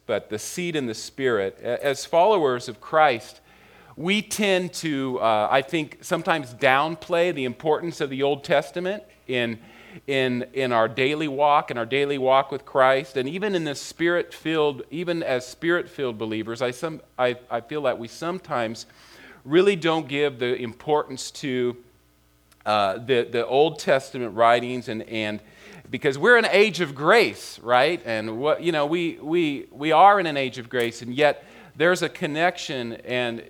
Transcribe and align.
but 0.00 0.30
the 0.30 0.38
seed 0.38 0.76
in 0.76 0.86
the 0.86 0.94
Spirit. 0.94 1.58
As 1.60 2.04
followers 2.04 2.68
of 2.68 2.80
Christ, 2.80 3.40
we 3.96 4.22
tend 4.22 4.72
to, 4.74 5.18
uh, 5.20 5.48
I 5.50 5.62
think, 5.62 5.98
sometimes 6.00 6.54
downplay 6.54 7.34
the 7.34 7.44
importance 7.44 8.00
of 8.00 8.08
the 8.08 8.22
Old 8.22 8.42
Testament 8.42 9.02
in, 9.26 9.58
in, 10.06 10.46
in 10.54 10.72
our 10.72 10.88
daily 10.88 11.28
walk, 11.28 11.70
in 11.70 11.76
our 11.76 11.84
daily 11.84 12.16
walk 12.16 12.50
with 12.50 12.64
Christ, 12.64 13.16
and 13.16 13.28
even 13.28 13.54
in 13.54 13.64
the 13.64 13.74
spirit 13.74 14.32
filled, 14.32 14.82
even 14.90 15.22
as 15.22 15.46
spirit 15.46 15.88
filled 15.90 16.16
believers, 16.16 16.62
I, 16.62 16.70
some, 16.70 17.02
I, 17.18 17.36
I 17.50 17.60
feel 17.60 17.82
that 17.82 17.98
we 17.98 18.08
sometimes 18.08 18.86
really 19.44 19.76
don't 19.76 20.08
give 20.08 20.38
the 20.38 20.54
importance 20.54 21.30
to 21.32 21.76
uh, 22.64 22.98
the, 22.98 23.28
the 23.30 23.46
Old 23.46 23.78
Testament 23.78 24.34
writings 24.34 24.88
and, 24.88 25.02
and 25.02 25.40
because 25.90 26.18
we're 26.18 26.36
an 26.36 26.46
age 26.50 26.80
of 26.80 26.94
grace, 26.94 27.58
right? 27.60 28.00
And 28.04 28.38
what, 28.38 28.62
you 28.62 28.72
know, 28.72 28.86
we, 28.86 29.18
we, 29.20 29.66
we 29.70 29.92
are 29.92 30.18
in 30.18 30.26
an 30.26 30.36
age 30.36 30.58
of 30.58 30.68
grace, 30.68 31.02
and 31.02 31.14
yet 31.14 31.44
there's 31.76 32.02
a 32.02 32.08
connection 32.08 32.92
and 32.92 33.42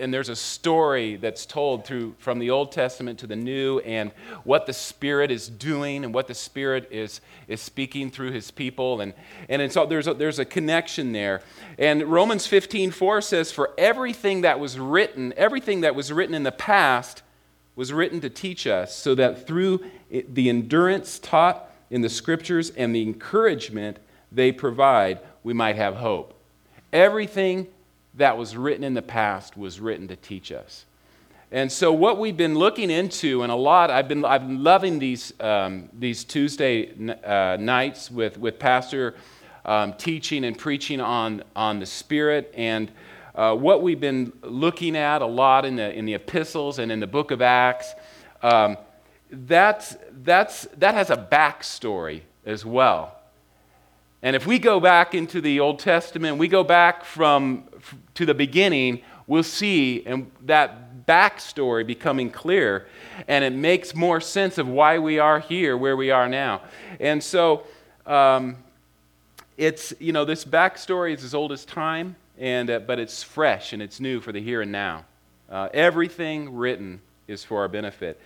and 0.00 0.12
there's 0.14 0.30
a 0.30 0.36
story 0.36 1.16
that's 1.16 1.44
told 1.44 1.84
through 1.84 2.14
from 2.18 2.38
the 2.38 2.50
Old 2.50 2.72
Testament 2.72 3.18
to 3.18 3.26
the 3.26 3.36
New, 3.36 3.80
and 3.80 4.10
what 4.44 4.64
the 4.64 4.72
Spirit 4.72 5.30
is 5.30 5.48
doing, 5.48 6.04
and 6.04 6.14
what 6.14 6.26
the 6.26 6.34
Spirit 6.34 6.88
is 6.90 7.20
is 7.46 7.60
speaking 7.60 8.10
through 8.10 8.32
His 8.32 8.50
people, 8.50 9.02
and 9.02 9.12
and 9.48 9.70
so 9.70 9.86
there's 9.86 10.06
a, 10.06 10.14
there's 10.14 10.38
a 10.38 10.44
connection 10.44 11.12
there. 11.12 11.42
And 11.78 12.04
Romans 12.04 12.46
15:4 12.46 13.22
says, 13.22 13.52
"For 13.52 13.72
everything 13.76 14.40
that 14.40 14.58
was 14.58 14.78
written, 14.78 15.34
everything 15.36 15.82
that 15.82 15.94
was 15.94 16.10
written 16.10 16.34
in 16.34 16.42
the 16.42 16.52
past, 16.52 17.22
was 17.76 17.92
written 17.92 18.20
to 18.22 18.30
teach 18.30 18.66
us, 18.66 18.96
so 18.96 19.14
that 19.14 19.46
through 19.46 19.84
the 20.10 20.48
endurance 20.48 21.18
taught 21.18 21.69
in 21.90 22.00
the 22.00 22.08
Scriptures 22.08 22.70
and 22.70 22.94
the 22.94 23.02
encouragement 23.02 23.98
they 24.32 24.52
provide, 24.52 25.20
we 25.42 25.52
might 25.52 25.76
have 25.76 25.96
hope." 25.96 26.34
Everything 26.92 27.66
that 28.14 28.36
was 28.36 28.56
written 28.56 28.84
in 28.84 28.94
the 28.94 29.02
past 29.02 29.56
was 29.56 29.80
written 29.80 30.08
to 30.08 30.16
teach 30.16 30.50
us. 30.50 30.84
And 31.52 31.70
so, 31.70 31.92
what 31.92 32.18
we've 32.18 32.36
been 32.36 32.54
looking 32.54 32.90
into, 32.90 33.42
and 33.42 33.50
a 33.50 33.56
lot, 33.56 33.90
I've 33.90 34.06
been, 34.06 34.24
I've 34.24 34.46
been 34.46 34.62
loving 34.62 35.00
these, 35.00 35.32
um, 35.40 35.88
these 35.98 36.22
Tuesday 36.22 36.92
uh, 37.24 37.56
nights 37.58 38.08
with, 38.08 38.38
with 38.38 38.60
Pastor 38.60 39.16
um, 39.64 39.94
teaching 39.94 40.44
and 40.44 40.56
preaching 40.56 41.00
on, 41.00 41.42
on 41.56 41.80
the 41.80 41.86
Spirit. 41.86 42.54
And 42.56 42.90
uh, 43.34 43.56
what 43.56 43.82
we've 43.82 43.98
been 43.98 44.32
looking 44.42 44.96
at 44.96 45.22
a 45.22 45.26
lot 45.26 45.64
in 45.64 45.74
the, 45.74 45.92
in 45.92 46.04
the 46.04 46.14
epistles 46.14 46.78
and 46.78 46.92
in 46.92 47.00
the 47.00 47.08
book 47.08 47.32
of 47.32 47.42
Acts, 47.42 47.94
um, 48.42 48.76
that's, 49.30 49.96
that's, 50.10 50.62
that 50.78 50.94
has 50.94 51.10
a 51.10 51.16
backstory 51.16 52.22
as 52.44 52.64
well. 52.64 53.16
And 54.22 54.36
if 54.36 54.46
we 54.46 54.58
go 54.58 54.80
back 54.80 55.14
into 55.14 55.40
the 55.40 55.60
Old 55.60 55.78
Testament, 55.78 56.36
we 56.36 56.48
go 56.48 56.62
back 56.62 57.04
from 57.04 57.64
to 58.14 58.26
the 58.26 58.34
beginning, 58.34 59.02
we'll 59.26 59.42
see 59.42 60.04
and 60.04 60.30
that 60.42 61.06
backstory 61.06 61.86
becoming 61.86 62.30
clear, 62.30 62.86
and 63.28 63.42
it 63.44 63.54
makes 63.54 63.94
more 63.94 64.20
sense 64.20 64.58
of 64.58 64.68
why 64.68 64.98
we 64.98 65.18
are 65.18 65.40
here, 65.40 65.76
where 65.76 65.96
we 65.96 66.10
are 66.10 66.28
now. 66.28 66.60
And 66.98 67.22
so, 67.22 67.64
um, 68.06 68.56
it's 69.56 69.94
you 69.98 70.12
know 70.12 70.24
this 70.24 70.44
backstory 70.44 71.14
is 71.14 71.24
as 71.24 71.34
old 71.34 71.52
as 71.52 71.64
time, 71.64 72.16
and 72.38 72.70
uh, 72.70 72.78
but 72.80 72.98
it's 72.98 73.22
fresh 73.22 73.72
and 73.72 73.82
it's 73.82 74.00
new 74.00 74.20
for 74.20 74.32
the 74.32 74.40
here 74.40 74.62
and 74.62 74.72
now. 74.72 75.04
Uh, 75.48 75.68
everything 75.72 76.54
written 76.54 77.00
is 77.26 77.42
for 77.42 77.60
our 77.60 77.68
benefit 77.68 78.20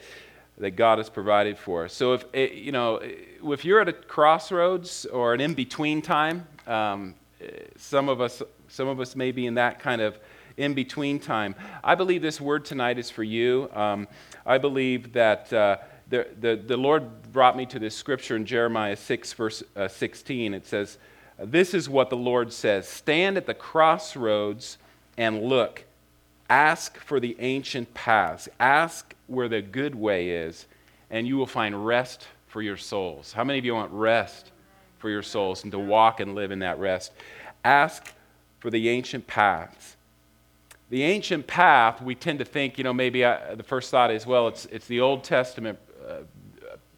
that 0.58 0.72
God 0.72 0.98
has 0.98 1.10
provided 1.10 1.58
for 1.58 1.84
us. 1.84 1.92
So 1.92 2.14
if 2.14 2.24
eh, 2.32 2.48
you 2.52 2.72
know, 2.72 3.00
if 3.02 3.64
you're 3.64 3.80
at 3.80 3.88
a 3.88 3.92
crossroads 3.92 5.04
or 5.06 5.34
an 5.34 5.40
in-between 5.40 6.02
time, 6.02 6.46
um, 6.66 7.14
some 7.76 8.08
of 8.08 8.20
us, 8.20 8.42
some 8.68 8.88
of 8.88 9.00
us 9.00 9.16
may 9.16 9.32
be 9.32 9.46
in 9.46 9.54
that 9.54 9.80
kind 9.80 10.00
of 10.00 10.18
in-between 10.56 11.18
time. 11.18 11.54
I 11.82 11.94
believe 11.94 12.22
this 12.22 12.40
word 12.40 12.64
tonight 12.64 12.98
is 12.98 13.10
for 13.10 13.24
you. 13.24 13.68
Um, 13.74 14.06
I 14.46 14.58
believe 14.58 15.12
that 15.14 15.52
uh, 15.52 15.78
the, 16.08 16.28
the, 16.40 16.56
the 16.56 16.76
Lord 16.76 17.32
brought 17.32 17.56
me 17.56 17.66
to 17.66 17.78
this 17.78 17.96
scripture 17.96 18.36
in 18.36 18.46
Jeremiah 18.46 18.96
6, 18.96 19.32
verse 19.32 19.62
uh, 19.74 19.88
16. 19.88 20.54
It 20.54 20.66
says, 20.66 20.98
"This 21.38 21.74
is 21.74 21.88
what 21.88 22.10
the 22.10 22.16
Lord 22.16 22.52
says: 22.52 22.86
Stand 22.86 23.36
at 23.36 23.46
the 23.46 23.54
crossroads 23.54 24.78
and 25.16 25.42
look." 25.42 25.84
Ask 26.48 26.98
for 26.98 27.20
the 27.20 27.36
ancient 27.38 27.94
paths. 27.94 28.48
Ask 28.60 29.14
where 29.26 29.48
the 29.48 29.62
good 29.62 29.94
way 29.94 30.30
is, 30.30 30.66
and 31.10 31.26
you 31.26 31.36
will 31.36 31.46
find 31.46 31.86
rest 31.86 32.26
for 32.46 32.62
your 32.62 32.76
souls. 32.76 33.32
How 33.32 33.44
many 33.44 33.58
of 33.58 33.64
you 33.64 33.74
want 33.74 33.92
rest 33.92 34.52
for 34.98 35.10
your 35.10 35.22
souls 35.22 35.62
and 35.62 35.72
to 35.72 35.78
walk 35.78 36.20
and 36.20 36.34
live 36.34 36.50
in 36.50 36.60
that 36.60 36.78
rest? 36.78 37.12
Ask 37.64 38.12
for 38.60 38.70
the 38.70 38.88
ancient 38.88 39.26
paths. 39.26 39.96
The 40.90 41.02
ancient 41.02 41.46
path, 41.46 42.02
we 42.02 42.14
tend 42.14 42.38
to 42.40 42.44
think, 42.44 42.78
you 42.78 42.84
know, 42.84 42.92
maybe 42.92 43.24
I, 43.24 43.32
uh, 43.32 43.54
the 43.54 43.62
first 43.62 43.90
thought 43.90 44.10
is, 44.10 44.26
well, 44.26 44.48
it's, 44.48 44.66
it's 44.66 44.86
the 44.86 45.00
Old 45.00 45.24
Testament 45.24 45.78
uh, 46.06 46.18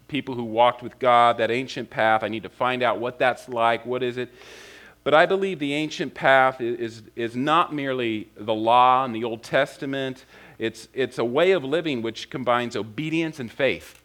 people 0.08 0.34
who 0.34 0.44
walked 0.44 0.82
with 0.82 0.98
God, 0.98 1.38
that 1.38 1.50
ancient 1.50 1.88
path. 1.88 2.22
I 2.22 2.28
need 2.28 2.42
to 2.42 2.48
find 2.48 2.82
out 2.82 2.98
what 2.98 3.18
that's 3.18 3.48
like. 3.48 3.86
What 3.86 4.02
is 4.02 4.16
it? 4.16 4.32
But 5.06 5.14
I 5.14 5.24
believe 5.24 5.60
the 5.60 5.72
ancient 5.72 6.14
path 6.14 6.60
is, 6.60 7.02
is 7.14 7.36
not 7.36 7.72
merely 7.72 8.28
the 8.36 8.52
law 8.52 9.04
and 9.04 9.14
the 9.14 9.22
Old 9.22 9.44
Testament, 9.44 10.24
it's, 10.58 10.88
it's 10.92 11.18
a 11.18 11.24
way 11.24 11.52
of 11.52 11.62
living 11.62 12.02
which 12.02 12.28
combines 12.28 12.74
obedience 12.74 13.38
and 13.38 13.48
faith. 13.48 14.02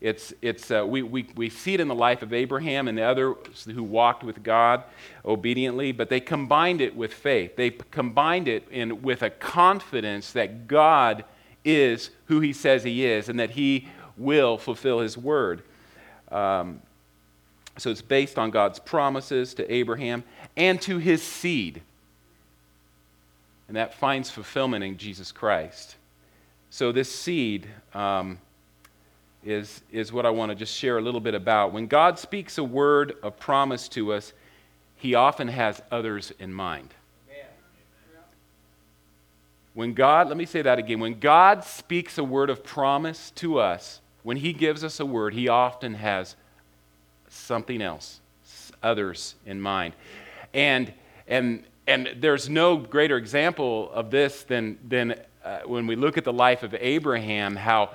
It's, 0.00 0.34
it's, 0.42 0.72
uh, 0.72 0.84
we, 0.84 1.04
we, 1.04 1.28
we 1.36 1.48
see 1.48 1.74
it 1.74 1.78
in 1.78 1.86
the 1.86 1.94
life 1.94 2.22
of 2.22 2.32
Abraham 2.32 2.88
and 2.88 2.98
the 2.98 3.02
others 3.02 3.64
who 3.72 3.84
walked 3.84 4.24
with 4.24 4.42
God 4.42 4.82
obediently, 5.24 5.92
but 5.92 6.08
they 6.08 6.18
combined 6.18 6.80
it 6.80 6.96
with 6.96 7.14
faith. 7.14 7.54
They 7.54 7.70
combined 7.70 8.48
it 8.48 8.66
in, 8.72 9.02
with 9.02 9.22
a 9.22 9.30
confidence 9.30 10.32
that 10.32 10.66
God 10.66 11.24
is 11.64 12.10
who 12.24 12.40
he 12.40 12.52
says 12.52 12.82
he 12.82 13.06
is 13.06 13.28
and 13.28 13.38
that 13.38 13.50
he 13.50 13.86
will 14.16 14.58
fulfill 14.58 14.98
his 14.98 15.16
word. 15.16 15.62
Um, 16.32 16.82
so 17.78 17.90
it's 17.90 18.02
based 18.02 18.38
on 18.38 18.50
God's 18.50 18.78
promises 18.78 19.54
to 19.54 19.72
Abraham 19.72 20.24
and 20.56 20.80
to 20.82 20.98
his 20.98 21.22
seed. 21.22 21.80
And 23.68 23.76
that 23.76 23.94
finds 23.94 24.30
fulfillment 24.30 24.82
in 24.84 24.96
Jesus 24.96 25.30
Christ. 25.30 25.96
So 26.70 26.92
this 26.92 27.14
seed 27.14 27.66
um, 27.94 28.38
is, 29.44 29.82
is 29.92 30.12
what 30.12 30.26
I 30.26 30.30
want 30.30 30.50
to 30.50 30.56
just 30.56 30.76
share 30.76 30.98
a 30.98 31.02
little 31.02 31.20
bit 31.20 31.34
about. 31.34 31.72
When 31.72 31.86
God 31.86 32.18
speaks 32.18 32.58
a 32.58 32.64
word 32.64 33.14
of 33.22 33.38
promise 33.38 33.88
to 33.90 34.12
us, 34.12 34.32
he 34.96 35.14
often 35.14 35.48
has 35.48 35.80
others 35.90 36.32
in 36.38 36.52
mind. 36.52 36.94
When 39.74 39.94
God, 39.94 40.26
let 40.26 40.36
me 40.36 40.44
say 40.44 40.60
that 40.62 40.80
again, 40.80 40.98
when 40.98 41.20
God 41.20 41.62
speaks 41.62 42.18
a 42.18 42.24
word 42.24 42.50
of 42.50 42.64
promise 42.64 43.30
to 43.36 43.60
us, 43.60 44.00
when 44.24 44.38
he 44.38 44.52
gives 44.52 44.82
us 44.82 44.98
a 44.98 45.06
word, 45.06 45.34
he 45.34 45.46
often 45.46 45.94
has 45.94 46.34
something 47.38 47.80
else, 47.80 48.20
others 48.82 49.34
in 49.46 49.60
mind. 49.60 49.94
And, 50.54 50.92
and, 51.26 51.64
and 51.86 52.10
there's 52.18 52.48
no 52.48 52.76
greater 52.76 53.16
example 53.16 53.90
of 53.92 54.10
this 54.10 54.42
than, 54.44 54.78
than 54.86 55.14
uh, 55.44 55.60
when 55.66 55.86
we 55.86 55.96
look 55.96 56.18
at 56.18 56.24
the 56.24 56.32
life 56.32 56.62
of 56.62 56.74
Abraham, 56.78 57.56
how, 57.56 57.90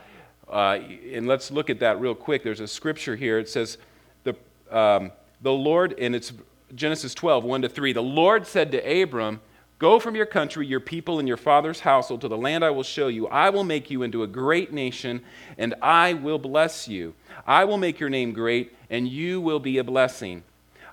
uh, 0.50 0.80
and 1.12 1.28
let's 1.28 1.52
look 1.52 1.70
at 1.70 1.80
that 1.80 2.00
real 2.00 2.16
quick. 2.16 2.44
There's 2.44 2.60
a 2.60 2.68
scripture 2.68 3.16
here. 3.16 3.40
It 3.40 3.50
says, 3.50 3.78
the, 4.24 4.36
um, 4.72 5.12
the 5.42 5.52
Lord, 5.52 5.94
and 6.00 6.16
it's 6.16 6.34
Genesis 6.76 7.14
12, 7.14 7.44
1 7.44 7.62
to 7.64 7.70
3. 7.70 7.94
The 7.94 8.02
Lord 8.02 8.48
said 8.48 8.72
to 8.72 9.02
Abram, 9.02 9.42
Go 9.84 10.00
from 10.00 10.16
your 10.16 10.26
country, 10.26 10.66
your 10.66 10.80
people, 10.80 11.20
and 11.20 11.28
your 11.28 11.36
father's 11.36 11.82
household 11.82 12.22
to 12.22 12.30
the 12.30 12.38
land 12.38 12.64
I 12.64 12.70
will 12.70 12.84
show 12.84 13.10
you. 13.10 13.28
I 13.28 13.50
will 13.50 13.66
make 13.66 13.92
you 13.92 14.02
into 14.02 14.24
a 14.24 14.28
great 14.28 14.72
nation, 14.72 15.22
and 15.58 15.76
I 15.82 16.14
will 16.14 16.40
bless 16.40 16.88
you. 16.88 17.16
I 17.46 17.66
will 17.66 17.76
make 17.76 18.00
your 18.00 18.08
name 18.08 18.32
great, 18.32 18.74
and 18.90 19.10
you 19.10 19.42
will 19.42 19.60
be 19.60 19.80
a 19.80 19.84
blessing. 19.84 20.44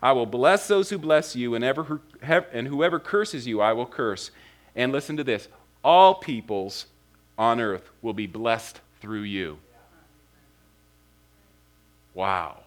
I 0.03 0.11
will 0.11 0.27
bless 0.27 0.67
those 0.67 0.91
who 0.91 0.99
bless 0.99 1.37
you, 1.37 1.55
and, 1.55 1.63
ever, 1.63 2.01
and 2.21 2.67
whoever 2.67 2.99
curses 2.99 3.47
you, 3.47 3.61
I 3.61 3.75
will 3.75 3.87
curse. 3.87 4.33
And 4.75 4.91
listen 4.91 5.17
to 5.19 5.23
this 5.23 5.47
all 5.85 6.17
peoples 6.17 6.87
on 7.39 7.61
earth 7.61 7.89
will 8.03 8.13
be 8.13 8.27
blessed 8.27 8.81
through 9.01 9.23
you. 9.23 9.59
Wow. 12.13 12.59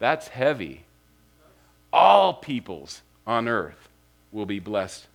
That's 0.00 0.26
heavy. 0.26 0.82
All 1.92 2.34
peoples 2.34 3.02
on 3.26 3.48
earth 3.48 3.88
will 4.32 4.46
be 4.46 4.58
blessed 4.58 5.06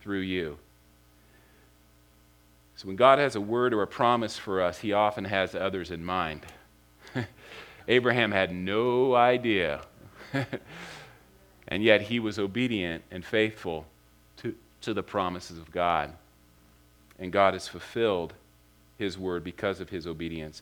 through 0.00 0.20
you. 0.20 0.58
So 2.76 2.88
when 2.88 2.96
God 2.96 3.18
has 3.18 3.34
a 3.34 3.40
word 3.40 3.72
or 3.72 3.82
a 3.82 3.86
promise 3.86 4.36
for 4.36 4.60
us, 4.60 4.80
he 4.80 4.92
often 4.92 5.24
has 5.24 5.54
others 5.54 5.90
in 5.90 6.04
mind. 6.04 6.42
Abraham 7.88 8.32
had 8.32 8.54
no 8.54 9.14
idea. 9.14 9.80
and 11.68 11.82
yet 11.82 12.02
he 12.02 12.20
was 12.20 12.38
obedient 12.38 13.02
and 13.10 13.24
faithful 13.24 13.86
to, 14.38 14.54
to 14.82 14.92
the 14.92 15.02
promises 15.02 15.58
of 15.58 15.70
God. 15.70 16.12
And 17.18 17.32
God 17.32 17.54
has 17.54 17.66
fulfilled 17.66 18.34
his 18.98 19.16
word 19.16 19.42
because 19.42 19.80
of 19.80 19.88
his 19.88 20.06
obedience. 20.06 20.60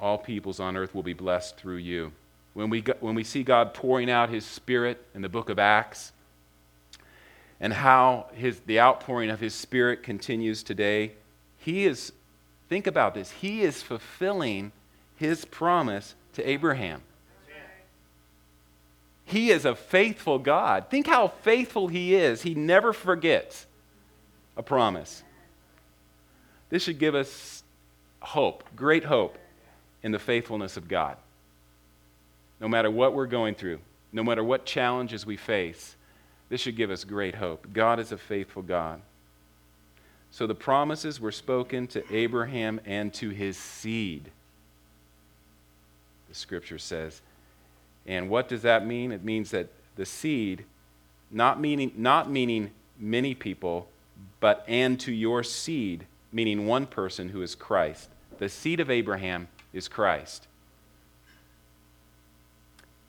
All 0.00 0.18
peoples 0.18 0.58
on 0.58 0.76
earth 0.76 0.94
will 0.94 1.02
be 1.02 1.12
blessed 1.12 1.56
through 1.56 1.76
you. 1.76 2.12
When 2.54 2.70
we, 2.70 2.80
when 3.00 3.14
we 3.14 3.24
see 3.24 3.42
God 3.42 3.74
pouring 3.74 4.10
out 4.10 4.28
his 4.28 4.44
spirit 4.44 5.04
in 5.14 5.22
the 5.22 5.28
book 5.28 5.48
of 5.48 5.58
Acts, 5.58 6.12
and 7.60 7.72
how 7.72 8.26
his, 8.34 8.60
the 8.60 8.80
outpouring 8.80 9.30
of 9.30 9.40
his 9.40 9.54
spirit 9.54 10.02
continues 10.02 10.62
today, 10.62 11.12
he 11.58 11.84
is, 11.84 12.12
think 12.68 12.86
about 12.86 13.14
this, 13.14 13.30
he 13.30 13.62
is 13.62 13.82
fulfilling 13.82 14.72
his 15.16 15.44
promise 15.44 16.14
to 16.34 16.48
Abraham. 16.48 17.02
He 19.24 19.50
is 19.50 19.64
a 19.64 19.74
faithful 19.74 20.38
God. 20.38 20.90
Think 20.90 21.06
how 21.06 21.28
faithful 21.28 21.88
he 21.88 22.14
is. 22.14 22.42
He 22.42 22.54
never 22.54 22.92
forgets 22.92 23.66
a 24.56 24.62
promise. 24.62 25.22
This 26.68 26.82
should 26.82 26.98
give 26.98 27.14
us 27.14 27.62
hope, 28.20 28.64
great 28.74 29.04
hope, 29.04 29.38
in 30.02 30.12
the 30.12 30.18
faithfulness 30.18 30.76
of 30.76 30.88
God. 30.88 31.16
No 32.62 32.68
matter 32.68 32.90
what 32.90 33.12
we're 33.12 33.26
going 33.26 33.56
through, 33.56 33.80
no 34.12 34.22
matter 34.22 34.44
what 34.44 34.64
challenges 34.64 35.26
we 35.26 35.36
face, 35.36 35.96
this 36.48 36.60
should 36.60 36.76
give 36.76 36.92
us 36.92 37.02
great 37.02 37.34
hope. 37.34 37.66
God 37.72 37.98
is 37.98 38.12
a 38.12 38.16
faithful 38.16 38.62
God. 38.62 39.02
So 40.30 40.46
the 40.46 40.54
promises 40.54 41.20
were 41.20 41.32
spoken 41.32 41.88
to 41.88 42.04
Abraham 42.14 42.80
and 42.86 43.12
to 43.14 43.30
his 43.30 43.56
seed, 43.56 44.30
the 46.28 46.34
scripture 46.34 46.78
says. 46.78 47.20
And 48.06 48.30
what 48.30 48.48
does 48.48 48.62
that 48.62 48.86
mean? 48.86 49.10
It 49.10 49.24
means 49.24 49.50
that 49.50 49.68
the 49.96 50.06
seed, 50.06 50.64
not 51.32 51.60
meaning, 51.60 51.92
not 51.96 52.30
meaning 52.30 52.70
many 52.96 53.34
people, 53.34 53.88
but 54.38 54.64
and 54.68 55.00
to 55.00 55.12
your 55.12 55.42
seed, 55.42 56.06
meaning 56.32 56.66
one 56.66 56.86
person 56.86 57.30
who 57.30 57.42
is 57.42 57.56
Christ. 57.56 58.08
The 58.38 58.48
seed 58.48 58.78
of 58.78 58.88
Abraham 58.88 59.48
is 59.72 59.88
Christ. 59.88 60.46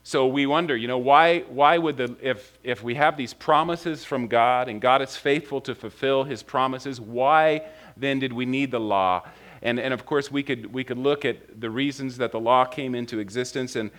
So 0.06 0.28
we 0.28 0.46
wonder, 0.46 0.76
you 0.76 0.88
know, 0.90 0.98
why, 0.98 1.40
why 1.42 1.78
would 1.78 1.96
the, 1.96 2.16
if, 2.22 2.58
if 2.62 2.84
we 2.84 2.96
have 2.96 3.16
these 3.16 3.34
promises 3.34 4.04
from 4.04 4.28
God 4.28 4.68
and 4.68 4.82
God 4.82 5.02
is 5.02 5.16
faithful 5.16 5.62
to 5.62 5.74
fulfill 5.74 6.26
his 6.26 6.44
promises, 6.44 7.00
why 7.00 7.62
then 7.96 8.20
did 8.20 8.34
we 8.34 8.46
need 8.46 8.72
the 8.72 8.82
law? 8.82 9.26
And, 9.62 9.80
and 9.80 9.94
of 9.94 10.06
course, 10.06 10.30
we 10.30 10.44
could, 10.44 10.74
we 10.74 10.84
could 10.84 10.98
look 10.98 11.24
at 11.24 11.62
the 11.62 11.70
reasons 11.70 12.18
that 12.18 12.34
the 12.34 12.40
law 12.40 12.66
came 12.66 12.96
into 12.96 13.20
existence, 13.20 13.78
and, 13.78 13.92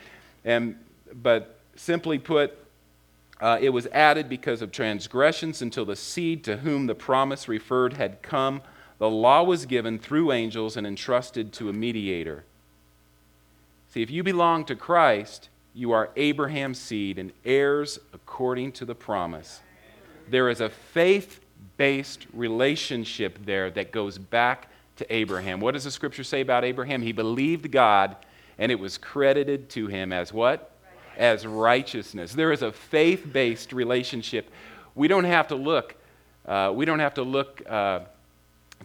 and, 0.45 0.77
but 1.15 1.59
simply 1.75 2.19
put, 2.19 2.59
uh, 3.41 3.59
it 3.59 3.71
was 3.71 3.87
added 3.87 4.29
because 4.29 4.61
of 4.61 4.71
transgressions 4.71 5.63
until 5.63 5.87
the 5.87 5.97
seed 5.97 6.45
to 6.45 6.59
whom 6.59 6.87
the 6.87 6.95
promise 6.95 7.49
referred 7.49 7.95
had 7.95 8.21
come. 8.21 8.61
The 8.99 9.09
law 9.09 9.43
was 9.43 9.65
given 9.65 9.99
through 9.99 10.33
angels 10.33 10.77
and 10.77 10.87
entrusted 10.87 11.51
to 11.55 11.71
a 11.71 11.73
mediator. 11.73 12.45
See, 13.89 14.03
if 14.03 14.11
you 14.11 14.23
belong 14.23 14.67
to 14.67 14.77
Christ, 14.77 15.49
you 15.75 15.91
are 15.91 16.11
Abraham's 16.15 16.81
seed 16.81 17.19
and 17.19 17.33
heirs 17.45 17.99
according 18.13 18.73
to 18.73 18.85
the 18.85 18.95
promise. 18.95 19.61
There 20.31 20.49
is 20.49 20.61
a 20.61 20.71
faith 20.71 21.41
based 21.77 22.27
relationship 22.33 23.39
there 23.45 23.71
that 23.73 23.91
goes 23.91 24.17
back 24.17 24.69
to 24.97 25.13
Abraham. 25.13 25.61
What 25.61 25.75
does 25.75 25.85
the 25.85 25.91
scripture 25.91 26.23
say 26.23 26.41
about 26.41 26.65
Abraham? 26.65 27.03
He 27.03 27.13
believed 27.13 27.71
God 27.73 28.17
and 28.59 28.71
it 28.71 28.79
was 28.79 28.97
credited 28.97 29.69
to 29.71 29.89
him 29.89 30.13
as 30.13 30.33
what? 30.33 30.71
As 31.17 31.45
righteousness. 31.45 32.33
There 32.33 32.53
is 32.53 32.63
a 32.63 32.71
faith 32.71 33.27
based 33.33 33.73
relationship. 33.73 34.51
We 34.95 35.09
don't 35.09 35.25
have 35.25 35.49
to 35.49 35.57
look, 35.57 35.97
uh, 36.47 36.73
we 36.73 36.85
don't 36.85 37.01
have 37.01 37.15
to 37.15 37.23
look 37.23 37.63
uh, 37.69 38.01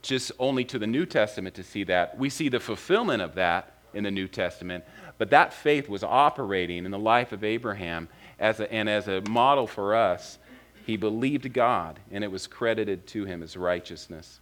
just 0.01 0.31
only 0.39 0.65
to 0.65 0.79
the 0.79 0.87
New 0.87 1.05
Testament 1.05 1.53
to 1.55 1.63
see 1.63 1.83
that. 1.83 2.17
We 2.17 2.31
see 2.31 2.49
the 2.49 2.59
fulfillment 2.59 3.21
of 3.21 3.35
that 3.35 3.75
in 3.93 4.03
the 4.03 4.11
New 4.11 4.27
Testament. 4.27 4.83
But 5.19 5.29
that 5.29 5.53
faith 5.53 5.87
was 5.87 6.03
operating 6.03 6.85
in 6.85 6.91
the 6.91 6.97
life 6.97 7.31
of 7.31 7.43
Abraham 7.43 8.07
as 8.39 8.59
a, 8.59 8.71
and 8.73 8.89
as 8.89 9.07
a 9.07 9.21
model 9.29 9.67
for 9.67 9.93
us. 9.93 10.39
He 10.85 10.97
believed 10.97 11.53
God, 11.53 11.99
and 12.09 12.23
it 12.23 12.31
was 12.31 12.47
credited 12.47 13.05
to 13.07 13.25
him 13.25 13.43
as 13.43 13.55
righteousness. 13.55 14.39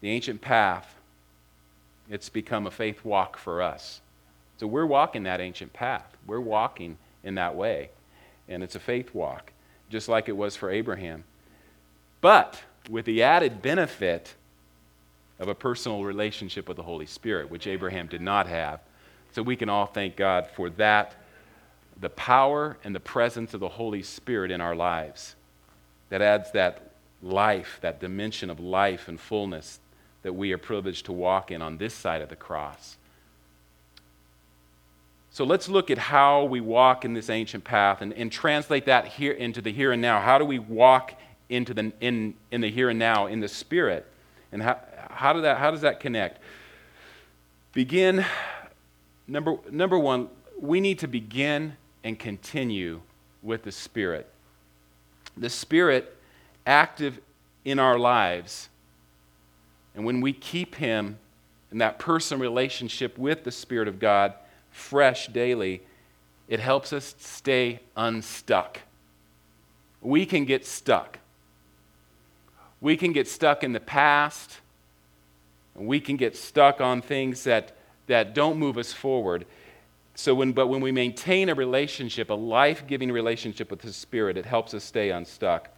The 0.00 0.10
ancient 0.10 0.40
path, 0.40 0.96
it's 2.08 2.28
become 2.28 2.66
a 2.66 2.72
faith 2.72 3.04
walk 3.04 3.36
for 3.36 3.62
us. 3.62 4.00
So 4.58 4.66
we're 4.66 4.86
walking 4.86 5.22
that 5.24 5.40
ancient 5.40 5.72
path. 5.72 6.16
We're 6.26 6.40
walking 6.40 6.98
in 7.22 7.36
that 7.36 7.54
way. 7.54 7.90
And 8.48 8.62
it's 8.62 8.74
a 8.74 8.80
faith 8.80 9.14
walk, 9.14 9.52
just 9.90 10.08
like 10.08 10.28
it 10.28 10.36
was 10.36 10.56
for 10.56 10.70
Abraham. 10.70 11.24
But 12.20 12.62
with 12.88 13.04
the 13.04 13.22
added 13.22 13.62
benefit 13.62 14.34
of 15.38 15.48
a 15.48 15.54
personal 15.54 16.04
relationship 16.04 16.66
with 16.66 16.78
the 16.78 16.82
Holy 16.82 17.06
Spirit, 17.06 17.50
which 17.50 17.66
Abraham 17.66 18.06
did 18.06 18.22
not 18.22 18.46
have. 18.46 18.80
So 19.32 19.42
we 19.42 19.56
can 19.56 19.68
all 19.68 19.86
thank 19.86 20.16
God 20.16 20.48
for 20.54 20.70
that, 20.70 21.14
the 22.00 22.10
power 22.10 22.76
and 22.82 22.94
the 22.94 23.00
presence 23.00 23.54
of 23.54 23.60
the 23.60 23.68
Holy 23.68 24.02
Spirit 24.02 24.50
in 24.50 24.60
our 24.60 24.74
lives. 24.74 25.36
That 26.08 26.22
adds 26.22 26.50
that 26.52 26.92
life, 27.22 27.78
that 27.82 28.00
dimension 28.00 28.50
of 28.50 28.58
life 28.58 29.08
and 29.08 29.20
fullness 29.20 29.78
that 30.22 30.32
we 30.32 30.52
are 30.52 30.58
privileged 30.58 31.06
to 31.06 31.12
walk 31.12 31.50
in 31.50 31.62
on 31.62 31.78
this 31.78 31.94
side 31.94 32.22
of 32.22 32.28
the 32.28 32.36
cross. 32.36 32.96
So 35.30 35.44
let's 35.44 35.68
look 35.68 35.90
at 35.90 35.98
how 35.98 36.44
we 36.44 36.60
walk 36.60 37.04
in 37.04 37.14
this 37.14 37.30
ancient 37.30 37.62
path 37.62 38.02
and, 38.02 38.12
and 38.14 38.32
translate 38.32 38.86
that 38.86 39.06
here 39.06 39.32
into 39.32 39.62
the 39.62 39.70
here 39.70 39.92
and 39.92 40.02
now. 40.02 40.20
How 40.20 40.38
do 40.38 40.44
we 40.44 40.58
walk 40.58 41.14
into 41.48 41.72
the, 41.72 41.92
in, 42.00 42.34
in 42.50 42.60
the 42.60 42.70
here 42.70 42.90
and 42.90 42.98
now 42.98 43.26
in 43.26 43.38
the 43.38 43.48
Spirit? 43.48 44.06
And 44.50 44.62
how, 44.62 44.80
how, 45.08 45.32
do 45.32 45.42
that, 45.42 45.58
how 45.58 45.70
does 45.70 45.82
that 45.82 46.00
connect? 46.00 46.42
Begin 47.72 48.24
Number, 49.30 49.58
number 49.70 49.96
one, 49.96 50.28
we 50.58 50.80
need 50.80 50.98
to 50.98 51.06
begin 51.06 51.76
and 52.02 52.18
continue 52.18 53.00
with 53.42 53.62
the 53.62 53.70
Spirit. 53.70 54.28
The 55.36 55.48
Spirit 55.48 56.16
active 56.66 57.20
in 57.64 57.78
our 57.78 57.96
lives. 57.96 58.68
And 59.94 60.04
when 60.04 60.20
we 60.20 60.32
keep 60.32 60.74
Him 60.74 61.18
in 61.70 61.78
that 61.78 62.00
personal 62.00 62.42
relationship 62.42 63.16
with 63.16 63.44
the 63.44 63.52
Spirit 63.52 63.86
of 63.86 64.00
God 64.00 64.34
fresh 64.72 65.28
daily, 65.28 65.82
it 66.48 66.58
helps 66.58 66.92
us 66.92 67.14
stay 67.20 67.78
unstuck. 67.96 68.80
We 70.00 70.26
can 70.26 70.44
get 70.44 70.66
stuck. 70.66 71.20
We 72.80 72.96
can 72.96 73.12
get 73.12 73.28
stuck 73.28 73.62
in 73.62 73.74
the 73.74 73.78
past. 73.78 74.58
We 75.76 76.00
can 76.00 76.16
get 76.16 76.36
stuck 76.36 76.80
on 76.80 77.00
things 77.00 77.44
that 77.44 77.76
that 78.10 78.34
don't 78.34 78.58
move 78.58 78.76
us 78.76 78.92
forward. 78.92 79.46
So 80.16 80.34
when, 80.34 80.52
but 80.52 80.66
when 80.66 80.80
we 80.80 80.90
maintain 80.90 81.48
a 81.48 81.54
relationship, 81.54 82.28
a 82.28 82.34
life 82.34 82.86
giving 82.86 83.10
relationship 83.10 83.70
with 83.70 83.80
the 83.80 83.92
Spirit, 83.92 84.36
it 84.36 84.44
helps 84.44 84.74
us 84.74 84.82
stay 84.84 85.10
unstuck. 85.10 85.68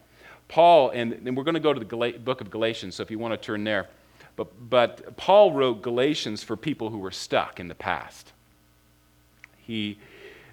Paul, 0.48 0.90
and, 0.90 1.12
and 1.12 1.36
we're 1.36 1.44
going 1.44 1.54
to 1.54 1.60
go 1.60 1.74
to 1.74 1.78
the 1.78 1.84
Gal- 1.84 2.18
book 2.18 2.40
of 2.40 2.50
Galatians, 2.50 2.96
so 2.96 3.02
if 3.02 3.10
you 3.10 3.18
want 3.18 3.32
to 3.32 3.36
turn 3.36 3.64
there. 3.64 3.88
But, 4.34 4.70
but 4.70 5.16
Paul 5.18 5.52
wrote 5.52 5.82
Galatians 5.82 6.42
for 6.42 6.56
people 6.56 6.88
who 6.88 6.98
were 6.98 7.10
stuck 7.10 7.60
in 7.60 7.68
the 7.68 7.74
past. 7.74 8.32
He, 9.58 9.98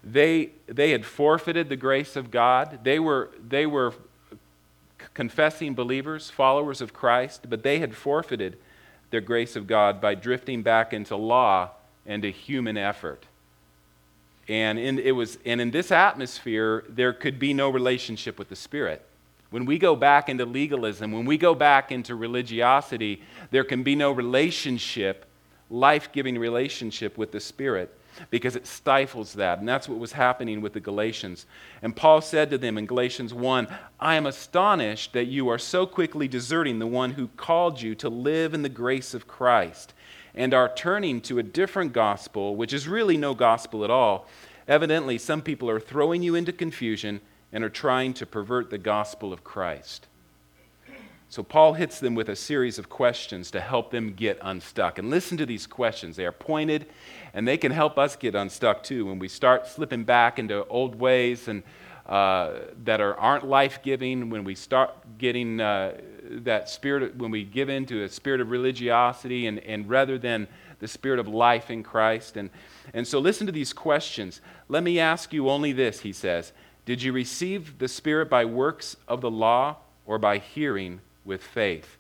they, 0.04 0.50
they 0.68 0.92
had 0.92 1.06
forfeited 1.06 1.70
the 1.70 1.78
grace 1.78 2.18
of 2.18 2.30
God. 2.30 2.80
They 2.84 3.00
were, 3.00 3.32
they 3.48 3.66
were 3.66 3.94
confessing 5.14 5.76
believers, 5.76 6.30
followers 6.30 6.82
of 6.82 6.94
Christ, 6.94 7.50
but 7.50 7.64
they 7.64 7.80
had 7.80 7.96
forfeited 7.96 8.58
their 9.12 9.22
grace 9.22 9.56
of 9.56 9.66
God 9.66 10.00
by 10.02 10.14
drifting 10.14 10.62
back 10.62 10.94
into 10.94 11.16
law 11.16 11.72
and 12.06 12.26
a 12.26 12.30
human 12.30 12.78
effort. 12.78 13.26
And 14.48 14.80
in, 14.80 14.98
it 14.98 15.12
was, 15.12 15.38
and 15.46 15.62
in 15.62 15.72
this 15.72 15.92
atmosphere, 15.92 16.84
there 16.90 17.14
could 17.14 17.38
be 17.38 17.54
no 17.54 17.70
relationship 17.70 18.40
with 18.40 18.50
the 18.50 18.56
Spirit. 18.56 19.06
When 19.52 19.66
we 19.66 19.78
go 19.78 19.96
back 19.96 20.28
into 20.28 20.46
legalism, 20.46 21.12
when 21.12 21.26
we 21.26 21.38
go 21.38 21.54
back 21.54 21.92
into 21.92 22.16
religiosity, 22.16 23.22
there 23.52 23.64
can 23.64 23.84
be 23.84 23.96
no 23.96 24.12
relationship, 24.12 25.26
life 25.70 26.12
giving 26.12 26.38
relationship 26.38 27.18
with 27.18 27.32
the 27.32 27.40
Spirit 27.40 27.96
because 28.30 28.56
it 28.56 28.68
stifles 28.68 29.34
that. 29.34 29.60
And 29.60 29.68
that's 29.68 29.88
what 29.88 30.00
was 30.00 30.12
happening 30.12 30.62
with 30.62 30.74
the 30.74 30.80
Galatians. 30.80 31.46
And 31.82 31.96
Paul 31.96 32.22
said 32.22 32.50
to 32.50 32.58
them 32.58 32.78
in 32.78 32.86
Galatians 32.86 33.34
1 33.34 33.68
I 34.00 34.16
am 34.16 34.26
astonished 34.26 35.14
that 35.14 35.26
you 35.26 35.48
are 35.50 35.58
so 35.58 35.86
quickly 35.86 36.28
deserting 36.28 36.80
the 36.80 36.88
one 36.88 37.12
who 37.12 37.30
called 37.38 37.82
you 37.82 37.96
to 37.96 38.10
live 38.10 38.54
in 38.54 38.62
the 38.62 38.70
grace 38.70 39.14
of 39.14 39.28
Christ 39.28 39.94
and 40.36 40.54
are 40.54 40.74
turning 40.74 41.22
to 41.22 41.40
a 41.40 41.44
different 41.44 41.94
gospel, 41.94 42.56
which 42.56 42.74
is 42.74 42.88
really 42.88 43.18
no 43.18 43.34
gospel 43.34 43.84
at 43.84 43.90
all. 43.90 44.28
Evidently, 44.68 45.18
some 45.18 45.42
people 45.42 45.70
are 45.70 45.80
throwing 45.80 46.22
you 46.22 46.36
into 46.36 46.54
confusion 46.54 47.22
and 47.52 47.64
are 47.64 47.70
trying 47.70 48.14
to 48.14 48.26
pervert 48.26 48.70
the 48.70 48.78
gospel 48.78 49.34
of 49.34 49.44
Christ. 49.44 50.08
So 51.32 51.44
Paul 51.44 51.74
hits 51.74 52.00
them 52.00 52.16
with 52.16 52.28
a 52.28 52.36
series 52.36 52.80
of 52.80 52.90
questions 52.90 53.52
to 53.52 53.62
help 53.62 53.92
them 53.92 54.14
get 54.14 54.40
unstuck. 54.42 54.98
And 54.98 55.12
listen 55.12 55.38
to 55.38 55.46
these 55.46 55.68
questions. 55.68 56.16
They 56.16 56.26
are 56.26 56.32
pointed 56.32 56.88
and 57.36 57.48
they 57.48 57.58
can 57.58 57.72
help 57.72 58.00
us 58.00 58.16
get 58.16 58.34
unstuck 58.34 58.82
too 58.82 59.06
when 59.06 59.20
we 59.20 59.28
start 59.28 59.68
slipping 59.68 60.06
back 60.06 60.40
into 60.40 60.66
old 60.66 60.96
ways 60.96 61.48
and 61.48 61.62
uh, 62.10 62.54
that 62.84 63.00
are, 63.00 63.16
aren't 63.16 63.48
life 63.48 63.82
giving, 63.84 64.32
when 64.32 64.44
we 64.44 64.56
start 64.56 64.90
getting 65.20 65.62
uh, 65.62 65.94
that 66.24 66.68
spirit, 66.68 67.16
when 67.16 67.30
we 67.30 67.44
give 67.44 67.70
into 67.70 68.04
a 68.04 68.10
spirit 68.10 68.42
of 68.42 68.50
religiosity, 68.50 69.46
and, 69.46 69.60
and 69.60 69.88
rather 69.88 70.18
than 70.18 70.48
the 70.80 70.88
spirit 70.88 71.20
of 71.20 71.28
life 71.28 71.70
in 71.70 71.84
Christ. 71.84 72.36
And, 72.36 72.50
and 72.96 73.08
so 73.08 73.20
listen 73.20 73.46
to 73.46 73.54
these 73.54 73.74
questions. 73.74 74.42
Let 74.68 74.82
me 74.82 75.00
ask 75.00 75.32
you 75.34 75.50
only 75.50 75.72
this, 75.72 76.00
he 76.00 76.12
says. 76.12 76.52
Did 76.86 77.04
you 77.04 77.14
receive 77.14 77.78
the 77.78 77.88
Spirit 77.88 78.32
by 78.32 78.46
works 78.46 78.98
of 79.08 79.22
the 79.22 79.30
law 79.30 79.76
or 80.08 80.18
by 80.18 80.40
hearing 80.40 81.02
with 81.24 81.44
faith? 81.44 81.99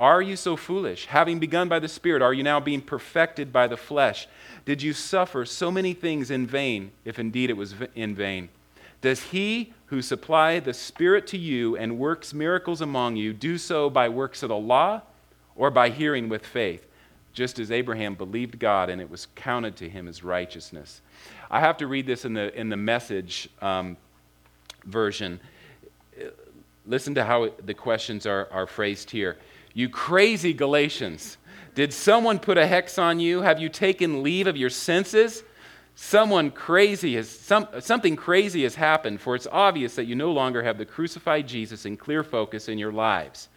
Are 0.00 0.22
you 0.22 0.34
so 0.34 0.56
foolish? 0.56 1.04
Having 1.06 1.40
begun 1.40 1.68
by 1.68 1.78
the 1.78 1.86
Spirit, 1.86 2.22
are 2.22 2.32
you 2.32 2.42
now 2.42 2.58
being 2.58 2.80
perfected 2.80 3.52
by 3.52 3.66
the 3.66 3.76
flesh? 3.76 4.26
Did 4.64 4.80
you 4.80 4.94
suffer 4.94 5.44
so 5.44 5.70
many 5.70 5.92
things 5.92 6.30
in 6.30 6.46
vain, 6.46 6.92
if 7.04 7.18
indeed 7.18 7.50
it 7.50 7.56
was 7.56 7.74
in 7.94 8.14
vain? 8.14 8.48
Does 9.02 9.24
he 9.24 9.74
who 9.86 10.00
supplied 10.00 10.64
the 10.64 10.72
Spirit 10.72 11.26
to 11.28 11.38
you 11.38 11.76
and 11.76 11.98
works 11.98 12.32
miracles 12.32 12.80
among 12.80 13.16
you 13.16 13.34
do 13.34 13.58
so 13.58 13.90
by 13.90 14.08
works 14.08 14.42
of 14.42 14.48
the 14.48 14.56
law 14.56 15.02
or 15.54 15.70
by 15.70 15.90
hearing 15.90 16.30
with 16.30 16.46
faith? 16.46 16.86
Just 17.34 17.58
as 17.58 17.70
Abraham 17.70 18.14
believed 18.14 18.58
God 18.58 18.88
and 18.88 19.02
it 19.02 19.10
was 19.10 19.28
counted 19.34 19.76
to 19.76 19.88
him 19.88 20.08
as 20.08 20.24
righteousness. 20.24 21.02
I 21.50 21.60
have 21.60 21.76
to 21.76 21.86
read 21.86 22.06
this 22.06 22.24
in 22.24 22.32
the, 22.32 22.58
in 22.58 22.70
the 22.70 22.76
message 22.76 23.50
um, 23.60 23.98
version. 24.86 25.40
Listen 26.86 27.14
to 27.16 27.24
how 27.24 27.50
the 27.66 27.74
questions 27.74 28.24
are, 28.24 28.48
are 28.50 28.66
phrased 28.66 29.10
here. 29.10 29.36
You 29.72 29.88
crazy 29.88 30.52
Galatians. 30.52 31.36
Did 31.74 31.92
someone 31.92 32.38
put 32.38 32.58
a 32.58 32.66
hex 32.66 32.98
on 32.98 33.20
you? 33.20 33.42
Have 33.42 33.60
you 33.60 33.68
taken 33.68 34.22
leave 34.22 34.46
of 34.46 34.56
your 34.56 34.70
senses? 34.70 35.44
Someone 35.94 36.50
crazy 36.50 37.16
has 37.16 37.28
some, 37.28 37.68
something 37.78 38.16
crazy 38.16 38.62
has 38.62 38.74
happened, 38.74 39.20
for 39.20 39.34
it's 39.34 39.46
obvious 39.50 39.94
that 39.96 40.06
you 40.06 40.14
no 40.14 40.32
longer 40.32 40.62
have 40.62 40.78
the 40.78 40.86
crucified 40.86 41.46
Jesus 41.46 41.84
in 41.84 41.96
clear 41.96 42.24
focus 42.24 42.68
in 42.68 42.78
your 42.78 42.92
lives. 42.92 43.48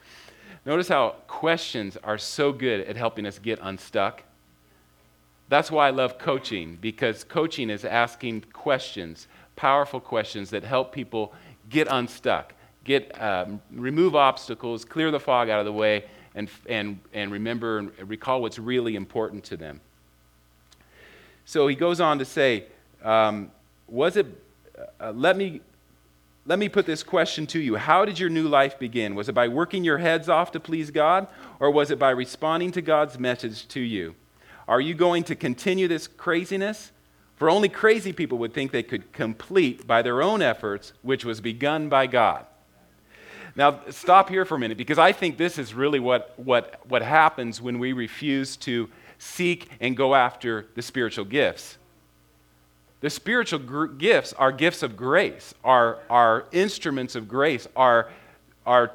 Notice 0.66 0.88
how 0.88 1.16
questions 1.28 1.98
are 2.04 2.18
so 2.18 2.52
good 2.52 2.82
at 2.82 2.96
helping 2.96 3.26
us 3.26 3.40
get 3.40 3.60
unstuck. 3.62 4.24
That's 5.50 5.72
why 5.72 5.88
I 5.88 5.92
love 5.92 6.18
coaching, 6.18 6.78
because 6.80 7.24
coaching 7.24 7.70
is 7.70 7.86
asking 7.86 8.46
questions, 8.54 9.28
powerful 9.56 10.00
questions 10.00 10.50
that 10.52 10.64
help 10.64 10.94
people 10.94 11.34
get 11.70 11.88
unstuck 11.90 12.54
get, 12.84 13.22
um, 13.22 13.62
remove 13.72 14.16
obstacles, 14.16 14.86
clear 14.86 15.12
the 15.12 15.20
fog 15.20 15.50
out 15.50 15.60
of 15.60 15.66
the 15.66 15.74
way, 15.74 16.06
and, 16.36 16.50
and, 16.68 17.00
and 17.14 17.32
remember 17.32 17.80
and 17.80 18.10
recall 18.10 18.42
what's 18.42 18.60
really 18.60 18.96
important 18.96 19.44
to 19.46 19.58
them. 19.58 19.80
So 21.46 21.68
he 21.68 21.76
goes 21.76 22.00
on 22.00 22.20
to 22.20 22.26
say, 22.26 22.66
um, 23.04 23.52
was 23.88 24.18
it, 24.18 24.26
uh, 25.00 25.12
let 25.12 25.38
me, 25.38 25.62
let 26.46 26.60
me 26.60 26.70
put 26.70 26.86
this 26.86 27.04
question 27.04 27.46
to 27.48 27.60
you. 27.60 27.76
How 27.76 28.06
did 28.06 28.20
your 28.20 28.30
new 28.30 28.48
life 28.48 28.80
begin? 28.80 29.16
Was 29.16 29.30
it 29.30 29.34
by 29.34 29.48
working 29.48 29.84
your 29.84 29.98
heads 29.98 30.30
off 30.30 30.52
to 30.54 30.60
please 30.60 30.92
God, 30.92 31.28
or 31.60 31.70
was 31.72 31.92
it 31.92 32.00
by 32.00 32.10
responding 32.10 32.72
to 32.72 32.82
God's 32.82 33.20
message 33.20 33.68
to 33.70 33.80
you? 33.80 34.16
Are 34.68 34.82
you 34.82 34.94
going 34.94 35.24
to 35.26 35.36
continue 35.36 35.88
this 35.88 36.08
craziness? 36.08 36.92
For 37.36 37.50
only 37.50 37.70
crazy 37.70 38.14
people 38.14 38.38
would 38.38 38.54
think 38.54 38.72
they 38.72 38.84
could 38.84 39.12
complete 39.12 39.86
by 39.86 40.02
their 40.02 40.22
own 40.22 40.42
efforts, 40.42 40.94
which 41.02 41.26
was 41.26 41.42
begun 41.42 41.90
by 41.90 42.08
God. 42.08 42.46
Now, 43.56 43.82
stop 43.90 44.30
here 44.30 44.46
for 44.46 44.56
a 44.56 44.60
minute 44.60 44.78
because 44.78 44.98
I 44.98 45.12
think 45.12 45.38
this 45.38 45.58
is 45.58 45.74
really 45.74 46.00
what, 46.00 46.34
what, 46.38 46.80
what 46.88 47.04
happens 47.04 47.62
when 47.62 47.78
we 47.78 47.94
refuse 47.94 48.58
to 48.58 48.90
seek 49.20 49.70
and 49.80 49.96
go 49.96 50.16
after 50.16 50.66
the 50.76 50.82
spiritual 50.82 51.26
gifts. 51.26 51.78
The 53.02 53.10
spiritual 53.10 53.60
gr- 53.60 53.86
gifts 53.86 54.34
are 54.34 54.52
gifts 54.52 54.82
of 54.82 54.98
grace, 54.98 55.54
are, 55.64 56.00
are 56.10 56.46
instruments 56.52 57.16
of 57.16 57.28
grace, 57.28 57.68
are, 57.76 58.10
are 58.66 58.92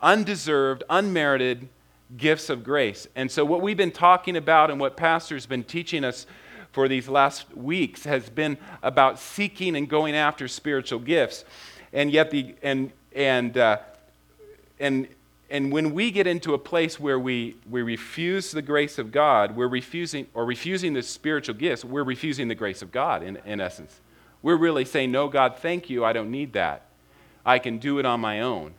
undeserved, 0.00 0.84
unmerited 0.88 1.68
gifts 2.16 2.48
of 2.48 2.64
grace. 2.64 3.08
And 3.14 3.30
so, 3.30 3.44
what 3.44 3.60
we've 3.60 3.76
been 3.76 3.90
talking 3.90 4.36
about 4.36 4.70
and 4.70 4.80
what 4.80 4.96
Pastor's 4.96 5.44
been 5.44 5.64
teaching 5.64 6.04
us 6.04 6.26
for 6.72 6.88
these 6.88 7.08
last 7.08 7.54
weeks 7.56 8.04
has 8.04 8.30
been 8.30 8.56
about 8.82 9.18
seeking 9.18 9.76
and 9.76 9.88
going 9.88 10.14
after 10.14 10.48
spiritual 10.48 11.00
gifts. 11.00 11.44
And 11.92 12.10
yet, 12.10 12.30
the, 12.30 12.54
and, 12.62 12.92
and 13.12 13.58
uh, 13.58 13.78
and, 14.80 15.08
and 15.50 15.72
when 15.72 15.94
we 15.94 16.10
get 16.10 16.26
into 16.26 16.54
a 16.54 16.58
place 16.58 17.00
where 17.00 17.18
we, 17.18 17.56
we 17.68 17.82
refuse 17.82 18.50
the 18.50 18.62
grace 18.62 18.98
of 18.98 19.10
God, 19.10 19.56
we're 19.56 19.68
refusing, 19.68 20.26
or 20.34 20.44
refusing 20.44 20.92
the 20.92 21.02
spiritual 21.02 21.54
gifts, 21.54 21.84
we're 21.84 22.04
refusing 22.04 22.48
the 22.48 22.54
grace 22.54 22.82
of 22.82 22.92
God 22.92 23.22
in, 23.22 23.36
in 23.44 23.60
essence. 23.60 24.00
We're 24.42 24.56
really 24.56 24.84
saying, 24.84 25.10
No, 25.10 25.28
God, 25.28 25.56
thank 25.58 25.90
you. 25.90 26.04
I 26.04 26.12
don't 26.12 26.30
need 26.30 26.52
that. 26.52 26.86
I 27.44 27.58
can 27.58 27.78
do 27.78 27.98
it 27.98 28.06
on 28.06 28.20
my 28.20 28.40
own. 28.40 28.74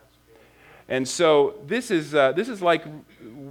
And 0.88 1.08
so 1.08 1.56
this 1.68 1.92
is, 1.92 2.16
uh, 2.16 2.32
this 2.32 2.50
is 2.50 2.62
like, 2.62 2.84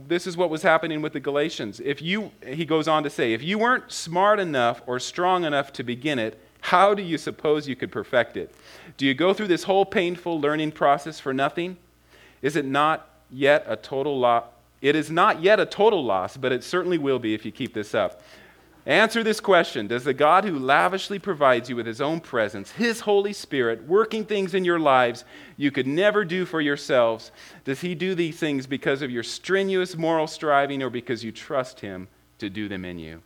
this 0.08 0.26
is 0.26 0.36
what 0.36 0.50
was 0.50 0.62
happening 0.62 1.02
with 1.02 1.12
the 1.12 1.20
Galatians. 1.20 1.80
If 1.80 2.02
you, 2.02 2.32
he 2.44 2.64
goes 2.64 2.88
on 2.88 3.04
to 3.04 3.10
say, 3.10 3.32
if 3.32 3.42
you 3.44 3.58
weren't 3.58 3.92
smart 3.92 4.40
enough 4.40 4.82
or 4.86 4.98
strong 4.98 5.44
enough 5.44 5.72
to 5.74 5.84
begin 5.84 6.18
it, 6.18 6.40
how 6.60 6.94
do 6.94 7.02
you 7.02 7.16
suppose 7.16 7.68
you 7.68 7.76
could 7.76 7.92
perfect 7.92 8.36
it? 8.36 8.52
Do 8.96 9.06
you 9.06 9.14
go 9.14 9.32
through 9.32 9.46
this 9.46 9.62
whole 9.62 9.84
painful 9.84 10.40
learning 10.40 10.72
process 10.72 11.20
for 11.20 11.32
nothing? 11.32 11.76
Is 12.42 12.56
it 12.56 12.64
not 12.64 13.08
yet 13.30 13.64
a 13.66 13.76
total 13.76 14.18
loss? 14.18 14.44
It 14.80 14.94
is 14.94 15.10
not 15.10 15.42
yet 15.42 15.58
a 15.58 15.66
total 15.66 16.04
loss, 16.04 16.36
but 16.36 16.52
it 16.52 16.62
certainly 16.62 16.98
will 16.98 17.18
be 17.18 17.34
if 17.34 17.44
you 17.44 17.50
keep 17.50 17.74
this 17.74 17.94
up. 17.94 18.22
Answer 18.86 19.22
this 19.22 19.40
question 19.40 19.86
Does 19.86 20.04
the 20.04 20.14
God 20.14 20.44
who 20.44 20.58
lavishly 20.58 21.18
provides 21.18 21.68
you 21.68 21.76
with 21.76 21.86
his 21.86 22.00
own 22.00 22.20
presence, 22.20 22.70
his 22.70 23.00
Holy 23.00 23.32
Spirit, 23.32 23.84
working 23.84 24.24
things 24.24 24.54
in 24.54 24.64
your 24.64 24.78
lives 24.78 25.24
you 25.56 25.70
could 25.70 25.86
never 25.86 26.24
do 26.24 26.46
for 26.46 26.60
yourselves, 26.60 27.30
does 27.64 27.80
he 27.80 27.94
do 27.94 28.14
these 28.14 28.38
things 28.38 28.66
because 28.66 29.02
of 29.02 29.10
your 29.10 29.22
strenuous 29.22 29.96
moral 29.96 30.26
striving 30.26 30.82
or 30.82 30.90
because 30.90 31.24
you 31.24 31.32
trust 31.32 31.80
him 31.80 32.08
to 32.38 32.48
do 32.48 32.68
them 32.68 32.84
in 32.84 32.98
you? 32.98 33.20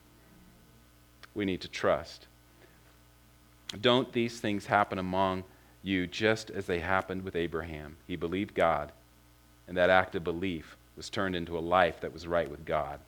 We 1.34 1.44
need 1.44 1.60
to 1.60 1.68
trust. 1.68 2.26
Don't 3.80 4.12
these 4.12 4.40
things 4.40 4.66
happen 4.66 4.98
among 4.98 5.44
you 5.82 6.06
just 6.06 6.50
as 6.50 6.66
they 6.66 6.80
happened 6.80 7.22
with 7.22 7.36
Abraham? 7.36 7.96
He 8.06 8.16
believed 8.16 8.54
God 8.54 8.92
and 9.68 9.76
that 9.76 9.90
act 9.90 10.14
of 10.14 10.24
belief 10.24 10.76
was 10.96 11.08
turned 11.08 11.34
into 11.34 11.56
a 11.56 11.60
life 11.60 12.00
that 12.00 12.12
was 12.12 12.26
right 12.26 12.50
with 12.50 12.64
God. 12.64 12.98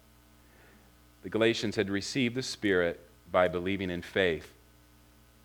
The 1.23 1.29
Galatians 1.31 1.77
had 1.77 1.91
received 1.91 2.35
the 2.35 2.43
Spirit 2.43 3.01
by 3.31 3.49
believing 3.49 3.91
in 3.91 4.03
faith. 4.03 4.53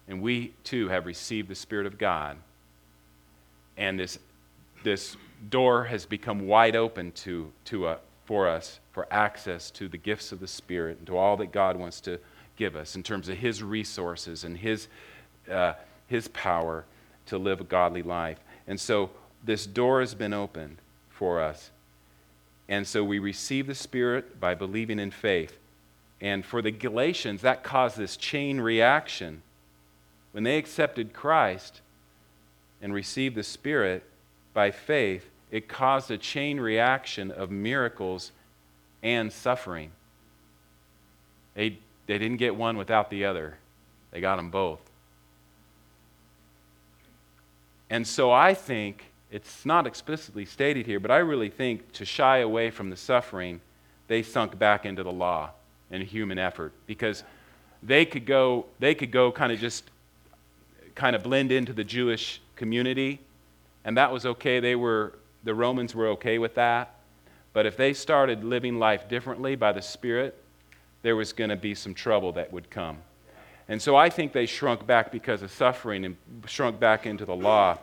And 0.07 0.21
we 0.21 0.53
too 0.63 0.89
have 0.89 1.05
received 1.05 1.47
the 1.47 1.55
Spirit 1.55 1.85
of 1.85 1.97
God. 1.97 2.37
And 3.77 3.99
this, 3.99 4.19
this 4.83 5.15
door 5.49 5.85
has 5.85 6.05
become 6.05 6.47
wide 6.47 6.75
open 6.75 7.11
to, 7.13 7.51
to 7.65 7.87
a, 7.87 7.97
for 8.25 8.47
us 8.47 8.79
for 8.91 9.07
access 9.11 9.71
to 9.71 9.87
the 9.87 9.97
gifts 9.97 10.31
of 10.31 10.39
the 10.39 10.47
Spirit 10.47 10.97
and 10.97 11.07
to 11.07 11.17
all 11.17 11.37
that 11.37 11.51
God 11.51 11.77
wants 11.77 12.01
to 12.01 12.19
give 12.57 12.75
us 12.75 12.95
in 12.95 13.03
terms 13.03 13.29
of 13.29 13.37
His 13.37 13.63
resources 13.63 14.43
and 14.43 14.57
His, 14.57 14.87
uh, 15.49 15.73
his 16.07 16.27
power 16.29 16.83
to 17.27 17.37
live 17.37 17.61
a 17.61 17.63
godly 17.63 18.01
life. 18.01 18.39
And 18.67 18.79
so 18.79 19.11
this 19.43 19.65
door 19.65 20.01
has 20.01 20.13
been 20.13 20.33
opened 20.33 20.77
for 21.19 21.41
us. 21.41 21.69
And 22.69 22.88
so 22.88 23.03
we 23.03 23.19
receive 23.19 23.67
the 23.67 23.75
Spirit 23.75 24.39
by 24.39 24.55
believing 24.55 24.99
in 24.99 25.11
faith. 25.11 25.57
And 26.21 26.45
for 26.45 26.61
the 26.61 26.71
Galatians, 26.71 27.41
that 27.41 27.61
caused 27.61 27.97
this 27.97 28.15
chain 28.15 28.61
reaction. 28.61 29.41
When 30.31 30.45
they 30.45 30.57
accepted 30.57 31.11
Christ 31.11 31.81
and 32.81 32.93
received 32.93 33.35
the 33.35 33.43
Spirit 33.43 34.03
by 34.53 34.71
faith, 34.71 35.29
it 35.51 35.67
caused 35.67 36.09
a 36.09 36.17
chain 36.17 36.57
reaction 36.57 37.31
of 37.31 37.51
miracles 37.51 38.31
and 39.03 39.33
suffering. 39.33 39.91
They, 41.53 41.79
they 42.07 42.17
didn't 42.17 42.38
get 42.38 42.55
one 42.55 42.77
without 42.77 43.09
the 43.09 43.25
other, 43.25 43.57
they 44.11 44.21
got 44.21 44.38
them 44.38 44.51
both. 44.51 44.79
And 47.89 48.07
so 48.07 48.31
I 48.31 48.53
think 48.53 49.03
it's 49.31 49.65
not 49.65 49.86
explicitly 49.86 50.45
stated 50.45 50.86
here, 50.86 51.00
but 51.00 51.12
I 51.12 51.17
really 51.17 51.50
think 51.50 51.91
to 51.93 52.05
shy 52.05 52.39
away 52.39 52.71
from 52.71 52.89
the 52.89 52.95
suffering, 52.95 53.62
they 54.07 54.24
sunk 54.24 54.57
back 54.57 54.86
into 54.86 55.03
the 55.03 55.12
law 55.12 55.51
and 55.91 56.01
human 56.03 56.39
effort 56.39 56.74
because 56.88 57.24
they 57.83 58.05
could 58.05 58.25
go, 58.25 58.65
they 58.79 58.95
could 58.95 59.12
go 59.12 59.31
kind 59.31 59.51
of 59.51 59.59
just 59.59 59.89
kind 60.95 61.15
of 61.15 61.24
blend 61.24 61.51
into 61.51 61.74
the 61.74 61.83
Jewish 61.83 62.41
community, 62.55 63.19
and 63.86 63.95
that 63.98 64.12
was 64.12 64.25
okay. 64.25 64.59
They 64.59 64.75
were, 64.75 65.13
the 65.43 65.53
Romans 65.53 65.95
were 65.95 66.07
okay 66.09 66.39
with 66.39 66.55
that. 66.55 66.95
But 67.53 67.65
if 67.65 67.77
they 67.77 67.93
started 67.93 68.43
living 68.43 68.79
life 68.79 69.07
differently 69.07 69.55
by 69.55 69.71
the 69.71 69.81
Spirit, 69.81 70.41
there 71.01 71.15
was 71.15 71.33
going 71.33 71.50
to 71.50 71.55
be 71.55 71.74
some 71.74 71.93
trouble 71.93 72.31
that 72.33 72.51
would 72.51 72.69
come. 72.69 72.98
And 73.67 73.81
so 73.81 73.95
I 73.95 74.09
think 74.09 74.33
they 74.33 74.45
shrunk 74.45 74.86
back 74.86 75.12
because 75.12 75.41
of 75.41 75.51
suffering 75.51 76.03
and 76.03 76.17
shrunk 76.48 76.79
back 76.79 77.05
into 77.05 77.25
the 77.25 77.36
law 77.36 77.77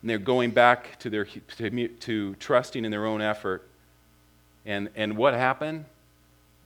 and 0.00 0.08
they're 0.08 0.18
going 0.18 0.50
back 0.50 0.98
to, 1.00 1.10
their, 1.10 1.24
to, 1.24 1.88
to 1.88 2.34
trusting 2.36 2.84
in 2.84 2.90
their 2.90 3.06
own 3.06 3.20
effort. 3.20 3.66
And, 4.64 4.88
and 4.96 5.16
what 5.16 5.34
happened? 5.34 5.84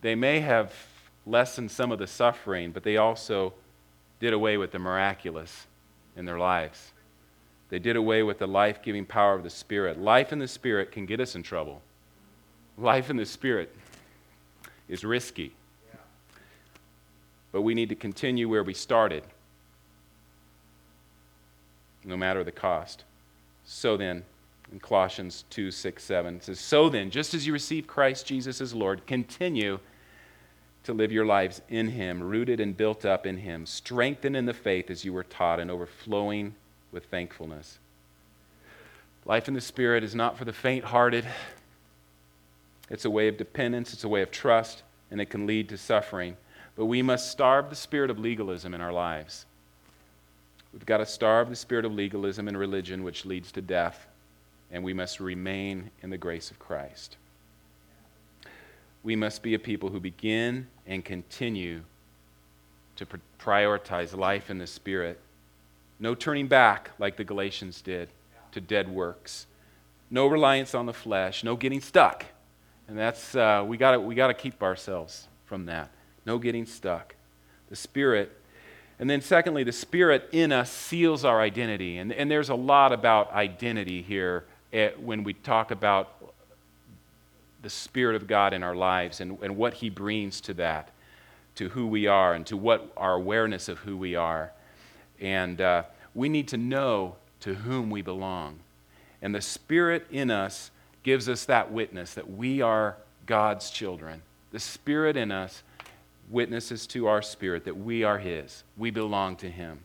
They 0.02 0.14
may 0.14 0.40
have 0.40 0.72
lessened 1.26 1.70
some 1.70 1.90
of 1.90 1.98
the 1.98 2.06
suffering, 2.06 2.70
but 2.70 2.82
they 2.82 2.96
also 2.96 3.54
did 4.20 4.32
away 4.32 4.56
with 4.56 4.70
the 4.70 4.78
miraculous 4.78 5.66
in 6.16 6.24
their 6.24 6.38
lives. 6.38 6.92
They 7.70 7.78
did 7.78 7.96
away 7.96 8.22
with 8.22 8.38
the 8.38 8.46
life 8.46 8.82
giving 8.82 9.04
power 9.04 9.34
of 9.34 9.42
the 9.42 9.50
Spirit. 9.50 9.98
Life 9.98 10.32
in 10.32 10.38
the 10.38 10.46
Spirit 10.46 10.92
can 10.92 11.06
get 11.06 11.18
us 11.18 11.34
in 11.34 11.42
trouble. 11.42 11.82
Life 12.78 13.10
in 13.10 13.16
the 13.16 13.26
Spirit 13.26 13.74
is 14.88 15.04
risky. 15.04 15.52
But 17.50 17.62
we 17.62 17.74
need 17.74 17.88
to 17.88 17.94
continue 17.94 18.48
where 18.48 18.62
we 18.62 18.74
started, 18.74 19.24
no 22.04 22.16
matter 22.16 22.44
the 22.44 22.52
cost. 22.52 23.04
So 23.64 23.96
then, 23.96 24.24
in 24.72 24.80
Colossians 24.80 25.44
2 25.50 25.70
6, 25.70 26.02
7, 26.02 26.36
it 26.36 26.44
says, 26.44 26.60
So 26.60 26.88
then, 26.88 27.10
just 27.10 27.34
as 27.34 27.46
you 27.46 27.52
receive 27.52 27.86
Christ 27.86 28.26
Jesus 28.26 28.60
as 28.60 28.74
Lord, 28.74 29.06
continue 29.06 29.78
to 30.84 30.92
live 30.92 31.10
your 31.10 31.24
lives 31.24 31.62
in 31.68 31.88
Him, 31.88 32.22
rooted 32.22 32.60
and 32.60 32.76
built 32.76 33.04
up 33.04 33.26
in 33.26 33.38
Him, 33.38 33.66
strengthened 33.66 34.36
in 34.36 34.46
the 34.46 34.54
faith 34.54 34.90
as 34.90 35.04
you 35.04 35.12
were 35.12 35.24
taught, 35.24 35.60
and 35.60 35.70
overflowing 35.70 36.54
with 36.92 37.06
thankfulness. 37.06 37.78
Life 39.24 39.48
in 39.48 39.54
the 39.54 39.60
Spirit 39.60 40.04
is 40.04 40.14
not 40.14 40.36
for 40.36 40.44
the 40.44 40.52
faint 40.52 40.84
hearted. 40.84 41.26
It's 42.90 43.06
a 43.06 43.10
way 43.10 43.28
of 43.28 43.38
dependence, 43.38 43.94
it's 43.94 44.04
a 44.04 44.08
way 44.08 44.20
of 44.20 44.30
trust, 44.30 44.82
and 45.10 45.20
it 45.20 45.30
can 45.30 45.46
lead 45.46 45.70
to 45.70 45.78
suffering. 45.78 46.36
But 46.76 46.86
we 46.86 47.00
must 47.00 47.30
starve 47.30 47.70
the 47.70 47.76
spirit 47.76 48.10
of 48.10 48.18
legalism 48.18 48.74
in 48.74 48.80
our 48.80 48.92
lives. 48.92 49.46
We've 50.74 50.84
got 50.84 50.96
to 50.96 51.06
starve 51.06 51.50
the 51.50 51.56
spirit 51.56 51.84
of 51.84 51.92
legalism 51.92 52.48
and 52.48 52.58
religion, 52.58 53.04
which 53.04 53.24
leads 53.24 53.52
to 53.52 53.62
death, 53.62 54.08
and 54.72 54.82
we 54.82 54.92
must 54.92 55.20
remain 55.20 55.92
in 56.02 56.10
the 56.10 56.18
grace 56.18 56.50
of 56.50 56.58
Christ. 56.58 57.16
We 59.04 59.14
must 59.14 59.40
be 59.40 59.54
a 59.54 59.58
people 59.60 59.90
who 59.90 60.00
begin 60.00 60.66
and 60.84 61.04
continue 61.04 61.82
to 62.96 63.06
prioritize 63.38 64.16
life 64.16 64.50
in 64.50 64.58
the 64.58 64.66
Spirit. 64.66 65.20
No 66.00 66.16
turning 66.16 66.48
back 66.48 66.90
like 66.98 67.16
the 67.16 67.24
Galatians 67.24 67.80
did 67.80 68.08
to 68.50 68.60
dead 68.60 68.88
works. 68.88 69.46
No 70.10 70.26
reliance 70.26 70.74
on 70.74 70.86
the 70.86 70.92
flesh. 70.92 71.44
No 71.44 71.54
getting 71.54 71.80
stuck. 71.80 72.24
And 72.88 72.98
that's, 72.98 73.36
uh, 73.36 73.64
we 73.64 73.76
got 73.76 74.02
we 74.02 74.16
to 74.16 74.34
keep 74.34 74.60
ourselves 74.60 75.28
from 75.44 75.66
that. 75.66 75.90
No 76.26 76.38
getting 76.38 76.66
stuck. 76.66 77.14
The 77.68 77.76
Spirit. 77.76 78.40
And 78.98 79.10
then, 79.10 79.20
secondly, 79.20 79.64
the 79.64 79.72
Spirit 79.72 80.28
in 80.32 80.52
us 80.52 80.70
seals 80.70 81.24
our 81.24 81.40
identity. 81.40 81.98
And, 81.98 82.12
and 82.12 82.30
there's 82.30 82.48
a 82.48 82.54
lot 82.54 82.92
about 82.92 83.32
identity 83.32 84.02
here 84.02 84.44
at, 84.72 85.00
when 85.02 85.24
we 85.24 85.34
talk 85.34 85.70
about 85.70 86.10
the 87.62 87.70
Spirit 87.70 88.14
of 88.14 88.26
God 88.26 88.52
in 88.52 88.62
our 88.62 88.76
lives 88.76 89.20
and, 89.20 89.38
and 89.42 89.56
what 89.56 89.74
He 89.74 89.90
brings 89.90 90.40
to 90.42 90.54
that, 90.54 90.90
to 91.56 91.70
who 91.70 91.86
we 91.86 92.06
are, 92.06 92.34
and 92.34 92.46
to 92.46 92.56
what 92.56 92.92
our 92.96 93.14
awareness 93.14 93.68
of 93.68 93.78
who 93.78 93.96
we 93.96 94.14
are. 94.14 94.52
And 95.20 95.60
uh, 95.60 95.84
we 96.14 96.28
need 96.28 96.48
to 96.48 96.56
know 96.56 97.16
to 97.40 97.54
whom 97.54 97.90
we 97.90 98.02
belong. 98.02 98.60
And 99.20 99.34
the 99.34 99.40
Spirit 99.40 100.06
in 100.10 100.30
us 100.30 100.70
gives 101.02 101.28
us 101.28 101.46
that 101.46 101.72
witness 101.72 102.14
that 102.14 102.30
we 102.30 102.60
are 102.60 102.96
God's 103.26 103.70
children. 103.70 104.22
The 104.52 104.60
Spirit 104.60 105.16
in 105.16 105.32
us 105.32 105.62
witnesses 106.30 106.86
to 106.88 107.06
our 107.06 107.22
spirit 107.22 107.64
that 107.64 107.76
we 107.76 108.04
are 108.04 108.18
His, 108.18 108.64
we 108.76 108.90
belong 108.90 109.36
to 109.36 109.50
Him. 109.50 109.80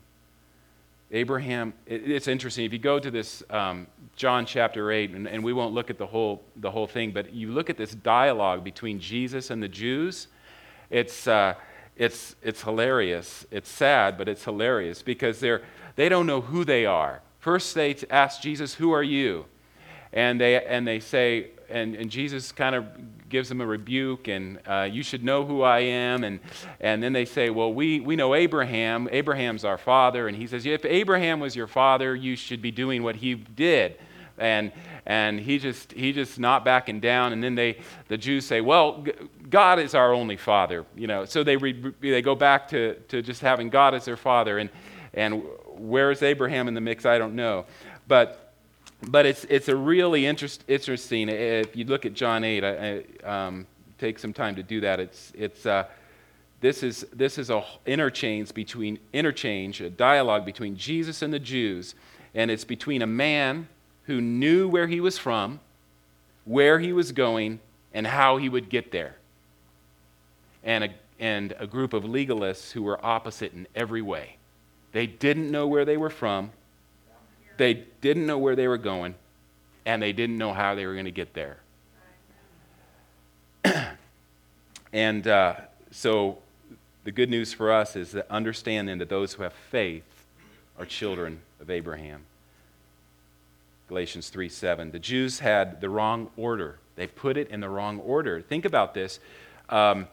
Abraham, 1.12 1.74
it's 1.86 2.28
interesting. 2.28 2.64
If 2.64 2.72
you 2.72 2.78
go 2.78 3.00
to 3.00 3.10
this 3.10 3.42
um, 3.50 3.88
John 4.14 4.46
chapter 4.46 4.92
8, 4.92 5.10
and, 5.10 5.26
and, 5.26 5.42
we 5.42 5.52
won't 5.52 5.74
look 5.74 5.90
at 5.90 5.98
the 5.98 6.06
whole, 6.06 6.40
the 6.56 6.70
whole 6.70 6.86
thing, 6.86 7.10
but 7.10 7.34
you 7.34 7.50
look 7.50 7.68
at 7.68 7.76
this 7.76 7.92
dialogue 7.92 8.62
between 8.62 9.00
Jesus 9.00 9.50
and 9.50 9.60
the 9.60 9.66
Jews, 9.66 10.28
it's, 10.88 11.26
uh, 11.26 11.54
it's, 11.96 12.36
it's 12.42 12.62
hilarious. 12.62 13.44
It's 13.50 13.68
sad, 13.68 14.18
but 14.18 14.28
it's 14.28 14.44
hilarious 14.44 15.02
because 15.02 15.40
they're, 15.40 15.62
they 15.96 16.08
don't 16.08 16.26
know 16.26 16.40
who 16.40 16.64
they 16.64 16.86
are. 16.86 17.22
First, 17.40 17.74
they 17.74 17.96
ask 18.08 18.40
Jesus, 18.40 18.74
Who 18.74 18.92
are 18.92 19.02
you? 19.02 19.46
And 20.12 20.40
they, 20.40 20.64
and 20.64 20.86
they 20.86 21.00
say, 21.00 21.48
and, 21.70 21.94
and 21.94 22.10
Jesus 22.10 22.52
kind 22.52 22.74
of 22.74 22.84
gives 23.28 23.48
them 23.48 23.60
a 23.60 23.66
rebuke, 23.66 24.28
and 24.28 24.58
uh, 24.66 24.88
you 24.90 25.02
should 25.02 25.24
know 25.24 25.44
who 25.44 25.62
I 25.62 25.80
am. 25.80 26.24
And, 26.24 26.40
and 26.80 27.02
then 27.02 27.12
they 27.12 27.24
say, 27.24 27.48
Well, 27.48 27.72
we, 27.72 28.00
we 28.00 28.16
know 28.16 28.34
Abraham. 28.34 29.08
Abraham's 29.10 29.64
our 29.64 29.78
father. 29.78 30.28
And 30.28 30.36
he 30.36 30.46
says, 30.46 30.66
If 30.66 30.84
Abraham 30.84 31.40
was 31.40 31.56
your 31.56 31.66
father, 31.66 32.14
you 32.14 32.36
should 32.36 32.60
be 32.60 32.70
doing 32.70 33.02
what 33.02 33.16
he 33.16 33.34
did. 33.34 33.96
And, 34.36 34.72
and 35.06 35.40
he 35.40 35.58
just 35.58 35.92
he 35.92 36.12
just 36.12 36.38
not 36.38 36.64
backing 36.64 37.00
down 37.00 37.32
and 37.32 37.42
then 37.42 37.54
they 37.54 37.78
the 38.08 38.18
jews 38.18 38.44
say 38.44 38.60
well 38.60 39.04
god 39.48 39.78
is 39.78 39.94
our 39.94 40.12
only 40.12 40.36
father 40.36 40.84
you 40.94 41.06
know 41.06 41.24
so 41.24 41.42
they 41.42 41.56
re, 41.56 41.92
they 42.00 42.22
go 42.22 42.34
back 42.34 42.68
to, 42.68 42.94
to 43.08 43.22
just 43.22 43.40
having 43.40 43.70
god 43.70 43.94
as 43.94 44.04
their 44.04 44.16
father 44.16 44.58
and 44.58 44.70
and 45.14 45.42
where's 45.76 46.22
abraham 46.22 46.68
in 46.68 46.74
the 46.74 46.80
mix 46.80 47.06
i 47.06 47.18
don't 47.18 47.34
know 47.34 47.64
but 48.06 48.49
but 49.08 49.26
it's, 49.26 49.44
it's 49.44 49.68
a 49.68 49.76
really 49.76 50.26
interest, 50.26 50.64
interesting. 50.68 51.28
If 51.28 51.74
you 51.74 51.84
look 51.84 52.04
at 52.04 52.14
John 52.14 52.44
8, 52.44 52.64
I, 52.64 53.02
I 53.24 53.46
um, 53.46 53.66
take 53.98 54.18
some 54.18 54.32
time 54.32 54.56
to 54.56 54.62
do 54.62 54.80
that. 54.82 55.00
It's, 55.00 55.32
it's, 55.34 55.66
uh, 55.66 55.84
this 56.60 56.82
is, 56.82 57.06
this 57.12 57.38
is 57.38 57.50
a 57.50 57.64
interchange 57.86 58.52
between 58.52 58.98
interchange, 59.12 59.80
a 59.80 59.88
dialogue 59.88 60.44
between 60.44 60.76
Jesus 60.76 61.22
and 61.22 61.32
the 61.32 61.38
Jews, 61.38 61.94
and 62.34 62.50
it's 62.50 62.64
between 62.64 63.00
a 63.02 63.06
man 63.06 63.68
who 64.04 64.20
knew 64.20 64.68
where 64.68 64.86
he 64.86 65.00
was 65.00 65.16
from, 65.16 65.60
where 66.44 66.78
he 66.78 66.92
was 66.92 67.12
going, 67.12 67.60
and 67.94 68.06
how 68.06 68.36
he 68.36 68.48
would 68.48 68.68
get 68.68 68.92
there, 68.92 69.16
and 70.62 70.84
a, 70.84 70.88
and 71.18 71.54
a 71.58 71.66
group 71.66 71.92
of 71.92 72.04
legalists 72.04 72.72
who 72.72 72.82
were 72.82 73.04
opposite 73.04 73.52
in 73.52 73.66
every 73.74 74.02
way. 74.02 74.36
They 74.92 75.06
didn't 75.06 75.50
know 75.50 75.66
where 75.66 75.84
they 75.84 75.96
were 75.96 76.10
from, 76.10 76.50
they 77.60 77.84
didn't 78.00 78.24
know 78.24 78.38
where 78.38 78.56
they 78.56 78.66
were 78.66 78.78
going, 78.78 79.14
and 79.84 80.00
they 80.00 80.14
didn't 80.14 80.38
know 80.38 80.54
how 80.54 80.74
they 80.74 80.86
were 80.86 80.94
going 80.94 81.04
to 81.04 81.10
get 81.10 81.34
there. 81.34 81.58
and 84.94 85.28
uh, 85.28 85.56
so 85.90 86.38
the 87.04 87.12
good 87.12 87.28
news 87.28 87.52
for 87.52 87.70
us 87.70 87.96
is 87.96 88.12
that 88.12 88.26
understanding 88.30 88.96
that 88.96 89.10
those 89.10 89.34
who 89.34 89.42
have 89.42 89.52
faith 89.52 90.04
are 90.78 90.86
children 90.86 91.42
of 91.60 91.68
Abraham. 91.68 92.22
Galatians 93.88 94.30
3 94.30 94.48
7. 94.48 94.90
The 94.90 94.98
Jews 94.98 95.40
had 95.40 95.82
the 95.82 95.90
wrong 95.90 96.30
order. 96.38 96.78
They 96.96 97.08
put 97.08 97.36
it 97.36 97.50
in 97.50 97.60
the 97.60 97.68
wrong 97.68 98.00
order. 98.00 98.40
Think 98.40 98.64
about 98.64 98.94
this. 98.94 99.20
Um, 99.68 100.08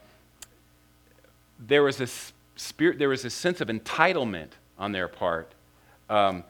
there 1.66 1.84
was 1.84 2.02
a 2.02 2.08
spirit, 2.58 3.00
there 3.00 3.08
was 3.08 3.24
a 3.24 3.30
sense 3.30 3.62
of 3.62 3.70
entitlement 3.70 4.50
on 4.78 4.92
their 4.92 5.08
part. 5.08 5.54
Um, 6.10 6.44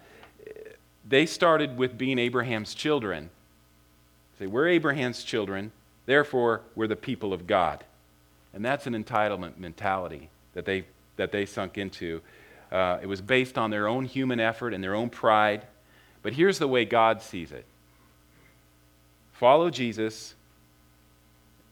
they 1.07 1.25
started 1.25 1.77
with 1.77 1.97
being 1.97 2.19
Abraham's 2.19 2.73
children. 2.73 3.29
Say, 4.39 4.47
we're 4.47 4.67
Abraham's 4.67 5.23
children, 5.23 5.71
therefore 6.05 6.61
we're 6.75 6.87
the 6.87 6.95
people 6.95 7.33
of 7.33 7.47
God. 7.47 7.83
And 8.53 8.63
that's 8.63 8.87
an 8.87 8.93
entitlement 8.93 9.57
mentality 9.57 10.29
that 10.53 10.65
they, 10.65 10.85
that 11.15 11.31
they 11.31 11.45
sunk 11.45 11.77
into. 11.77 12.21
Uh, 12.71 12.99
it 13.01 13.07
was 13.07 13.21
based 13.21 13.57
on 13.57 13.69
their 13.69 13.87
own 13.87 14.05
human 14.05 14.39
effort 14.39 14.73
and 14.73 14.83
their 14.83 14.95
own 14.95 15.09
pride. 15.09 15.65
But 16.21 16.33
here's 16.33 16.59
the 16.59 16.67
way 16.67 16.85
God 16.85 17.21
sees 17.21 17.51
it 17.51 17.65
follow 19.33 19.69
Jesus, 19.69 20.33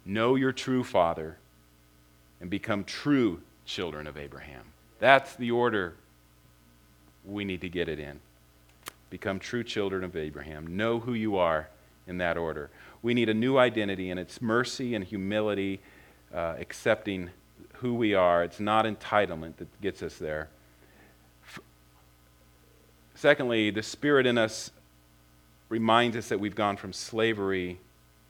know 0.05 0.35
your 0.35 0.51
true 0.51 0.83
father, 0.83 1.37
and 2.39 2.49
become 2.49 2.83
true 2.83 3.41
children 3.65 4.07
of 4.07 4.17
Abraham. 4.17 4.63
That's 4.99 5.35
the 5.35 5.51
order 5.51 5.95
we 7.25 7.43
need 7.43 7.61
to 7.61 7.69
get 7.69 7.89
it 7.89 7.99
in 7.99 8.19
become 9.15 9.39
true 9.39 9.63
children 9.63 10.03
of 10.03 10.17
Abraham. 10.17 10.75
Know 10.75 10.99
who 10.99 11.13
you 11.13 11.37
are 11.37 11.69
in 12.05 12.17
that 12.17 12.35
order. 12.37 12.69
We 13.01 13.13
need 13.13 13.29
a 13.29 13.33
new 13.33 13.57
identity, 13.57 14.09
and 14.09 14.19
it's 14.19 14.41
mercy 14.41 14.93
and 14.93 15.05
humility, 15.05 15.79
uh, 16.33 16.55
accepting 16.59 17.29
who 17.75 17.93
we 17.93 18.13
are. 18.13 18.43
It's 18.43 18.59
not 18.59 18.83
entitlement 18.83 19.55
that 19.55 19.69
gets 19.79 20.03
us 20.03 20.17
there. 20.17 20.49
F- 21.47 21.61
Secondly, 23.13 23.69
the 23.69 23.81
Spirit 23.81 24.25
in 24.25 24.37
us 24.37 24.69
reminds 25.69 26.17
us 26.17 26.27
that 26.27 26.41
we've 26.41 26.53
gone 26.53 26.75
from 26.75 26.91
slavery 26.91 27.79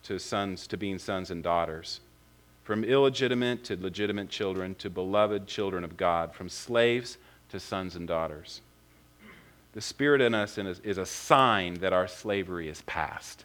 to 0.04 0.20
sons 0.20 0.68
to 0.68 0.78
being 0.78 1.00
sons 1.00 1.32
and 1.32 1.42
daughters, 1.42 2.00
from 2.64 2.84
illegitimate 2.84 3.64
to 3.64 3.76
legitimate 3.76 4.30
children 4.30 4.76
to 4.76 4.92
beloved 4.92 5.48
children 5.48 5.84
of 5.84 5.98
God, 5.98 6.36
from 6.36 6.48
slaves 6.48 7.18
to 7.50 7.60
sons 7.60 7.96
and 7.96 8.08
daughters. 8.08 8.62
The 9.76 9.82
Spirit 9.82 10.22
in 10.22 10.34
us 10.34 10.58
is 10.58 10.98
a 10.98 11.06
sign 11.06 11.76
that 11.76 11.92
our 11.92 12.08
slavery 12.08 12.70
is 12.70 12.82
past. 12.84 13.44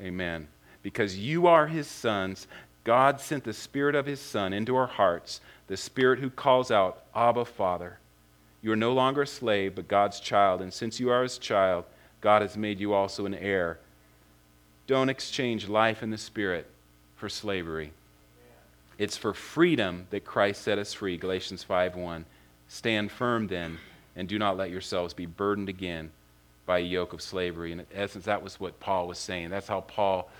Amen. 0.00 0.48
Because 0.82 1.16
you 1.16 1.46
are 1.46 1.68
His 1.68 1.86
sons, 1.86 2.48
God 2.82 3.20
sent 3.20 3.44
the 3.44 3.52
Spirit 3.52 3.94
of 3.94 4.06
His 4.06 4.20
Son 4.20 4.52
into 4.52 4.74
our 4.74 4.88
hearts, 4.88 5.40
the 5.68 5.76
Spirit 5.76 6.18
who 6.18 6.30
calls 6.30 6.72
out, 6.72 7.04
Abba, 7.14 7.44
Father. 7.44 7.98
You 8.60 8.72
are 8.72 8.76
no 8.76 8.92
longer 8.92 9.22
a 9.22 9.26
slave, 9.26 9.76
but 9.76 9.86
God's 9.86 10.18
child. 10.18 10.60
And 10.60 10.72
since 10.72 10.98
you 10.98 11.10
are 11.10 11.22
His 11.22 11.38
child, 11.38 11.84
God 12.20 12.42
has 12.42 12.56
made 12.56 12.80
you 12.80 12.92
also 12.92 13.24
an 13.24 13.34
heir. 13.34 13.78
Don't 14.88 15.08
exchange 15.08 15.68
life 15.68 16.02
in 16.02 16.10
the 16.10 16.18
Spirit 16.18 16.66
for 17.14 17.28
slavery. 17.28 17.92
It's 18.98 19.16
for 19.16 19.32
freedom 19.32 20.08
that 20.10 20.24
Christ 20.24 20.62
set 20.62 20.78
us 20.78 20.92
free. 20.92 21.16
Galatians 21.16 21.62
5:1. 21.62 22.24
Stand 22.66 23.12
firm 23.12 23.46
then 23.46 23.78
and 24.16 24.28
do 24.28 24.38
not 24.38 24.56
let 24.56 24.70
yourselves 24.70 25.14
be 25.14 25.26
burdened 25.26 25.68
again 25.68 26.10
by 26.66 26.78
a 26.78 26.82
yoke 26.82 27.12
of 27.12 27.20
slavery. 27.20 27.72
And 27.72 27.80
in 27.80 27.86
essence, 27.94 28.24
that 28.24 28.42
was 28.42 28.58
what 28.58 28.80
Paul 28.80 29.06
was 29.08 29.18
saying. 29.18 29.50
That's 29.50 29.68
how 29.68 29.82
Paul 29.82 30.30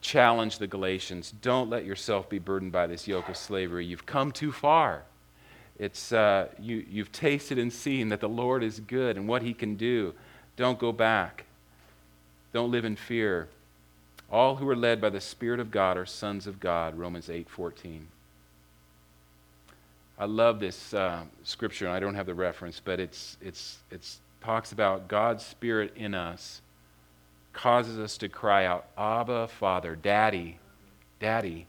challenged 0.00 0.60
the 0.60 0.66
Galatians 0.66 1.32
don't 1.42 1.68
let 1.68 1.84
yourself 1.84 2.28
be 2.28 2.38
burdened 2.38 2.70
by 2.70 2.86
this 2.86 3.08
yoke 3.08 3.28
of 3.28 3.36
slavery. 3.36 3.84
You've 3.84 4.06
come 4.06 4.30
too 4.30 4.52
far. 4.52 5.02
It's, 5.78 6.12
uh, 6.12 6.48
you, 6.60 6.84
you've 6.88 7.12
tasted 7.12 7.58
and 7.58 7.72
seen 7.72 8.08
that 8.10 8.20
the 8.20 8.28
Lord 8.28 8.62
is 8.62 8.80
good 8.80 9.16
and 9.16 9.28
what 9.28 9.42
he 9.42 9.52
can 9.52 9.74
do. 9.74 10.14
Don't 10.56 10.78
go 10.78 10.92
back. 10.92 11.44
Don't 12.52 12.70
live 12.70 12.84
in 12.84 12.96
fear. 12.96 13.48
All 14.30 14.56
who 14.56 14.68
are 14.68 14.76
led 14.76 15.00
by 15.00 15.10
the 15.10 15.20
Spirit 15.20 15.60
of 15.60 15.70
God 15.70 15.96
are 15.96 16.06
sons 16.06 16.46
of 16.46 16.60
God, 16.60 16.96
Romans 16.96 17.28
8 17.28 17.48
14. 17.48 18.06
I 20.18 20.24
love 20.24 20.60
this 20.60 20.94
uh, 20.94 21.24
scripture, 21.44 21.86
and 21.86 21.94
I 21.94 22.00
don't 22.00 22.14
have 22.14 22.26
the 22.26 22.34
reference, 22.34 22.80
but 22.82 23.00
it's, 23.00 23.36
it's, 23.40 23.78
it's 23.90 24.20
talks 24.40 24.72
about 24.72 25.08
God's 25.08 25.44
Spirit 25.44 25.92
in 25.96 26.14
us 26.14 26.62
causes 27.52 27.98
us 27.98 28.18
to 28.18 28.28
cry 28.28 28.66
out, 28.66 28.86
Abba, 28.98 29.48
Father, 29.48 29.96
Daddy, 29.96 30.58
Daddy. 31.18 31.66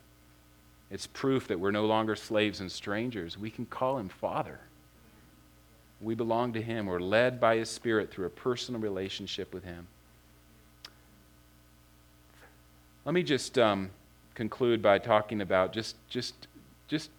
It's 0.92 1.08
proof 1.08 1.48
that 1.48 1.60
we're 1.60 1.72
no 1.72 1.86
longer 1.86 2.16
slaves 2.16 2.60
and 2.60 2.72
strangers. 2.72 3.38
We 3.38 3.50
can 3.50 3.66
call 3.66 3.98
him 3.98 4.10
Father. 4.10 4.60
We 6.02 6.14
belong 6.14 6.54
to 6.54 6.62
him. 6.62 6.86
We're 6.86 7.00
led 7.00 7.40
by 7.40 7.56
his 7.56 7.70
Spirit 7.70 8.12
through 8.12 8.28
a 8.28 8.30
personal 8.30 8.80
relationship 8.82 9.54
with 9.54 9.64
him. 9.64 9.88
Let 13.06 13.14
me 13.14 13.24
just 13.24 13.58
um, 13.58 13.90
conclude 14.36 14.82
by 14.82 15.00
talking 15.00 15.42
about 15.42 15.72
just, 15.72 15.96
just, 16.10 16.48
just, 16.90 17.10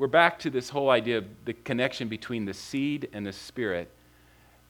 we're 0.00 0.06
back 0.06 0.38
to 0.38 0.48
this 0.48 0.70
whole 0.70 0.88
idea 0.88 1.18
of 1.18 1.26
the 1.44 1.52
connection 1.52 2.08
between 2.08 2.46
the 2.46 2.54
seed 2.54 3.06
and 3.12 3.26
the 3.26 3.32
Spirit. 3.34 3.90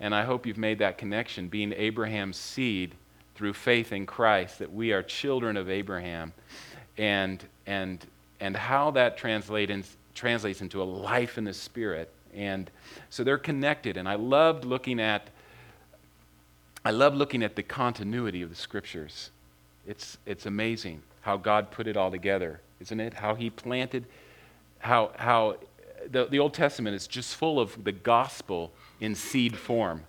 And 0.00 0.12
I 0.12 0.24
hope 0.24 0.44
you've 0.44 0.58
made 0.58 0.80
that 0.80 0.98
connection, 0.98 1.46
being 1.46 1.72
Abraham's 1.72 2.36
seed 2.36 2.96
through 3.36 3.52
faith 3.52 3.92
in 3.92 4.06
Christ, 4.06 4.58
that 4.58 4.72
we 4.72 4.92
are 4.92 5.04
children 5.04 5.56
of 5.56 5.70
Abraham 5.70 6.32
and, 6.98 7.44
and, 7.64 8.04
and 8.40 8.56
how 8.56 8.90
that 8.90 9.16
translate 9.16 9.70
in, 9.70 9.84
translates 10.16 10.62
into 10.62 10.82
a 10.82 10.84
life 10.84 11.38
in 11.38 11.44
the 11.44 11.54
Spirit. 11.54 12.12
And 12.34 12.68
so 13.08 13.22
they're 13.22 13.38
connected. 13.38 13.96
And 13.96 14.08
I 14.08 14.16
loved 14.16 14.64
looking 14.64 14.98
at, 14.98 15.28
I 16.84 16.90
love 16.90 17.14
looking 17.14 17.44
at 17.44 17.54
the 17.54 17.62
continuity 17.62 18.42
of 18.42 18.50
the 18.50 18.56
scriptures. 18.56 19.30
It's, 19.86 20.18
it's 20.26 20.46
amazing 20.46 21.02
how 21.20 21.36
God 21.36 21.70
put 21.70 21.86
it 21.86 21.96
all 21.96 22.10
together, 22.10 22.60
isn't 22.80 22.98
it? 22.98 23.14
How 23.14 23.36
he 23.36 23.48
planted, 23.48 24.06
how, 24.80 25.12
how 25.16 25.56
the, 26.10 26.26
the 26.26 26.38
Old 26.38 26.54
Testament 26.54 26.96
is 26.96 27.06
just 27.06 27.36
full 27.36 27.60
of 27.60 27.84
the 27.84 27.92
gospel 27.92 28.72
in 29.00 29.14
seed 29.14 29.56
form. 29.56 30.02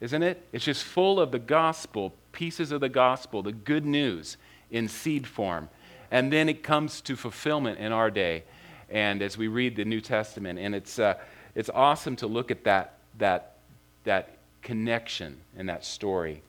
Isn't 0.00 0.22
it? 0.22 0.46
It's 0.52 0.64
just 0.64 0.84
full 0.84 1.20
of 1.20 1.30
the 1.30 1.38
gospel, 1.38 2.14
pieces 2.32 2.72
of 2.72 2.80
the 2.80 2.88
gospel, 2.88 3.42
the 3.42 3.52
good 3.52 3.84
news 3.84 4.36
in 4.70 4.88
seed 4.88 5.26
form. 5.26 5.68
And 6.10 6.32
then 6.32 6.48
it 6.48 6.62
comes 6.62 7.00
to 7.02 7.16
fulfillment 7.16 7.78
in 7.78 7.92
our 7.92 8.10
day. 8.10 8.44
And 8.88 9.22
as 9.22 9.38
we 9.38 9.48
read 9.48 9.76
the 9.76 9.84
New 9.84 10.00
Testament, 10.00 10.58
and 10.58 10.74
it's, 10.74 10.98
uh, 10.98 11.14
it's 11.54 11.70
awesome 11.70 12.16
to 12.16 12.26
look 12.26 12.50
at 12.50 12.64
that, 12.64 12.94
that, 13.18 13.56
that 14.04 14.38
connection 14.62 15.38
and 15.56 15.68
that 15.68 15.84
story. 15.84 16.42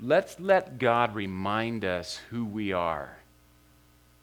Let's 0.00 0.38
let 0.38 0.78
God 0.78 1.14
remind 1.14 1.84
us 1.84 2.20
who 2.30 2.44
we 2.44 2.72
are 2.72 3.16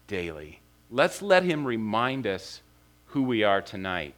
daily. 0.08 0.60
Let's 0.94 1.24
let 1.24 1.42
Him 1.42 1.66
remind 1.66 2.28
us 2.28 2.62
who 3.08 3.24
we 3.24 3.44
are 3.44 3.64
tonight. 3.64 4.14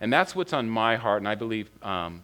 And 0.00 0.10
that's 0.10 0.34
what's 0.34 0.54
on 0.54 0.66
my 0.66 0.96
heart, 0.96 1.20
and 1.20 1.28
I 1.28 1.34
believe 1.34 1.68
um, 1.82 2.22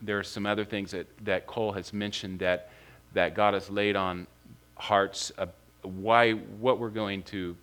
there 0.00 0.20
are 0.20 0.22
some 0.22 0.46
other 0.46 0.64
things 0.64 0.92
that, 0.92 1.08
that 1.24 1.48
Cole 1.48 1.72
has 1.72 1.92
mentioned 1.92 2.38
that, 2.38 2.70
that 3.14 3.34
God 3.34 3.54
has 3.54 3.68
laid 3.68 3.96
on 3.96 4.28
hearts 4.76 5.30
of 5.30 5.48
why 5.82 6.32
what 6.32 6.78
we're 6.78 6.90
going 6.90 7.24
to 7.24 7.56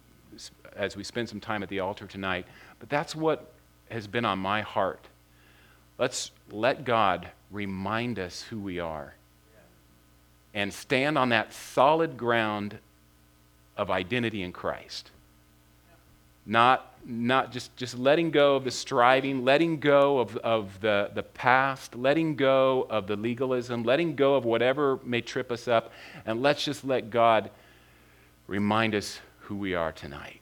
as 0.75 0.97
we 0.97 1.06
spend 1.06 1.30
some 1.30 1.39
time 1.39 1.63
at 1.63 1.69
the 1.69 1.80
altar 1.80 2.06
tonight. 2.06 2.45
But 2.80 2.89
that's 2.89 3.15
what 3.15 3.49
has 3.89 4.08
been 4.08 4.25
on 4.25 4.39
my 4.39 4.62
heart. 4.62 5.06
Let's 5.97 6.32
let 6.52 6.84
god 6.84 7.30
remind 7.49 8.19
us 8.19 8.41
who 8.41 8.60
we 8.60 8.80
are 8.80 9.13
and 10.54 10.73
stand 10.73 11.17
on 11.17 11.30
that 11.30 11.54
solid 11.54 12.17
ground 12.17 12.78
of 13.78 13.89
identity 13.89 14.43
in 14.43 14.52
christ 14.52 15.12
not 16.45 16.89
not 17.06 17.52
just, 17.52 17.75
just 17.75 17.97
letting 17.97 18.30
go 18.30 18.56
of 18.56 18.63
the 18.63 18.71
striving, 18.71 19.43
letting 19.43 19.80
go 19.80 20.19
of, 20.19 20.36
of 20.38 20.80
the, 20.82 21.10
the 21.15 21.23
past, 21.23 21.95
letting 21.95 22.36
go 22.36 22.86
of 22.89 23.08
the 23.08 23.15
legalism, 23.15 23.84
letting 23.84 24.15
go 24.15 24.36
of 24.36 24.45
whatever 24.45 24.99
may 25.04 25.21
trip 25.21 25.52
us 25.52 25.67
up, 25.67 25.91
and 26.25 26.41
let's 26.41 26.63
just 26.63 26.84
let 26.84 27.10
God 27.10 27.49
remind 28.47 28.95
us 28.95 29.19
who 29.41 29.56
we 29.56 29.73
are 29.73 29.91
tonight. 29.91 30.38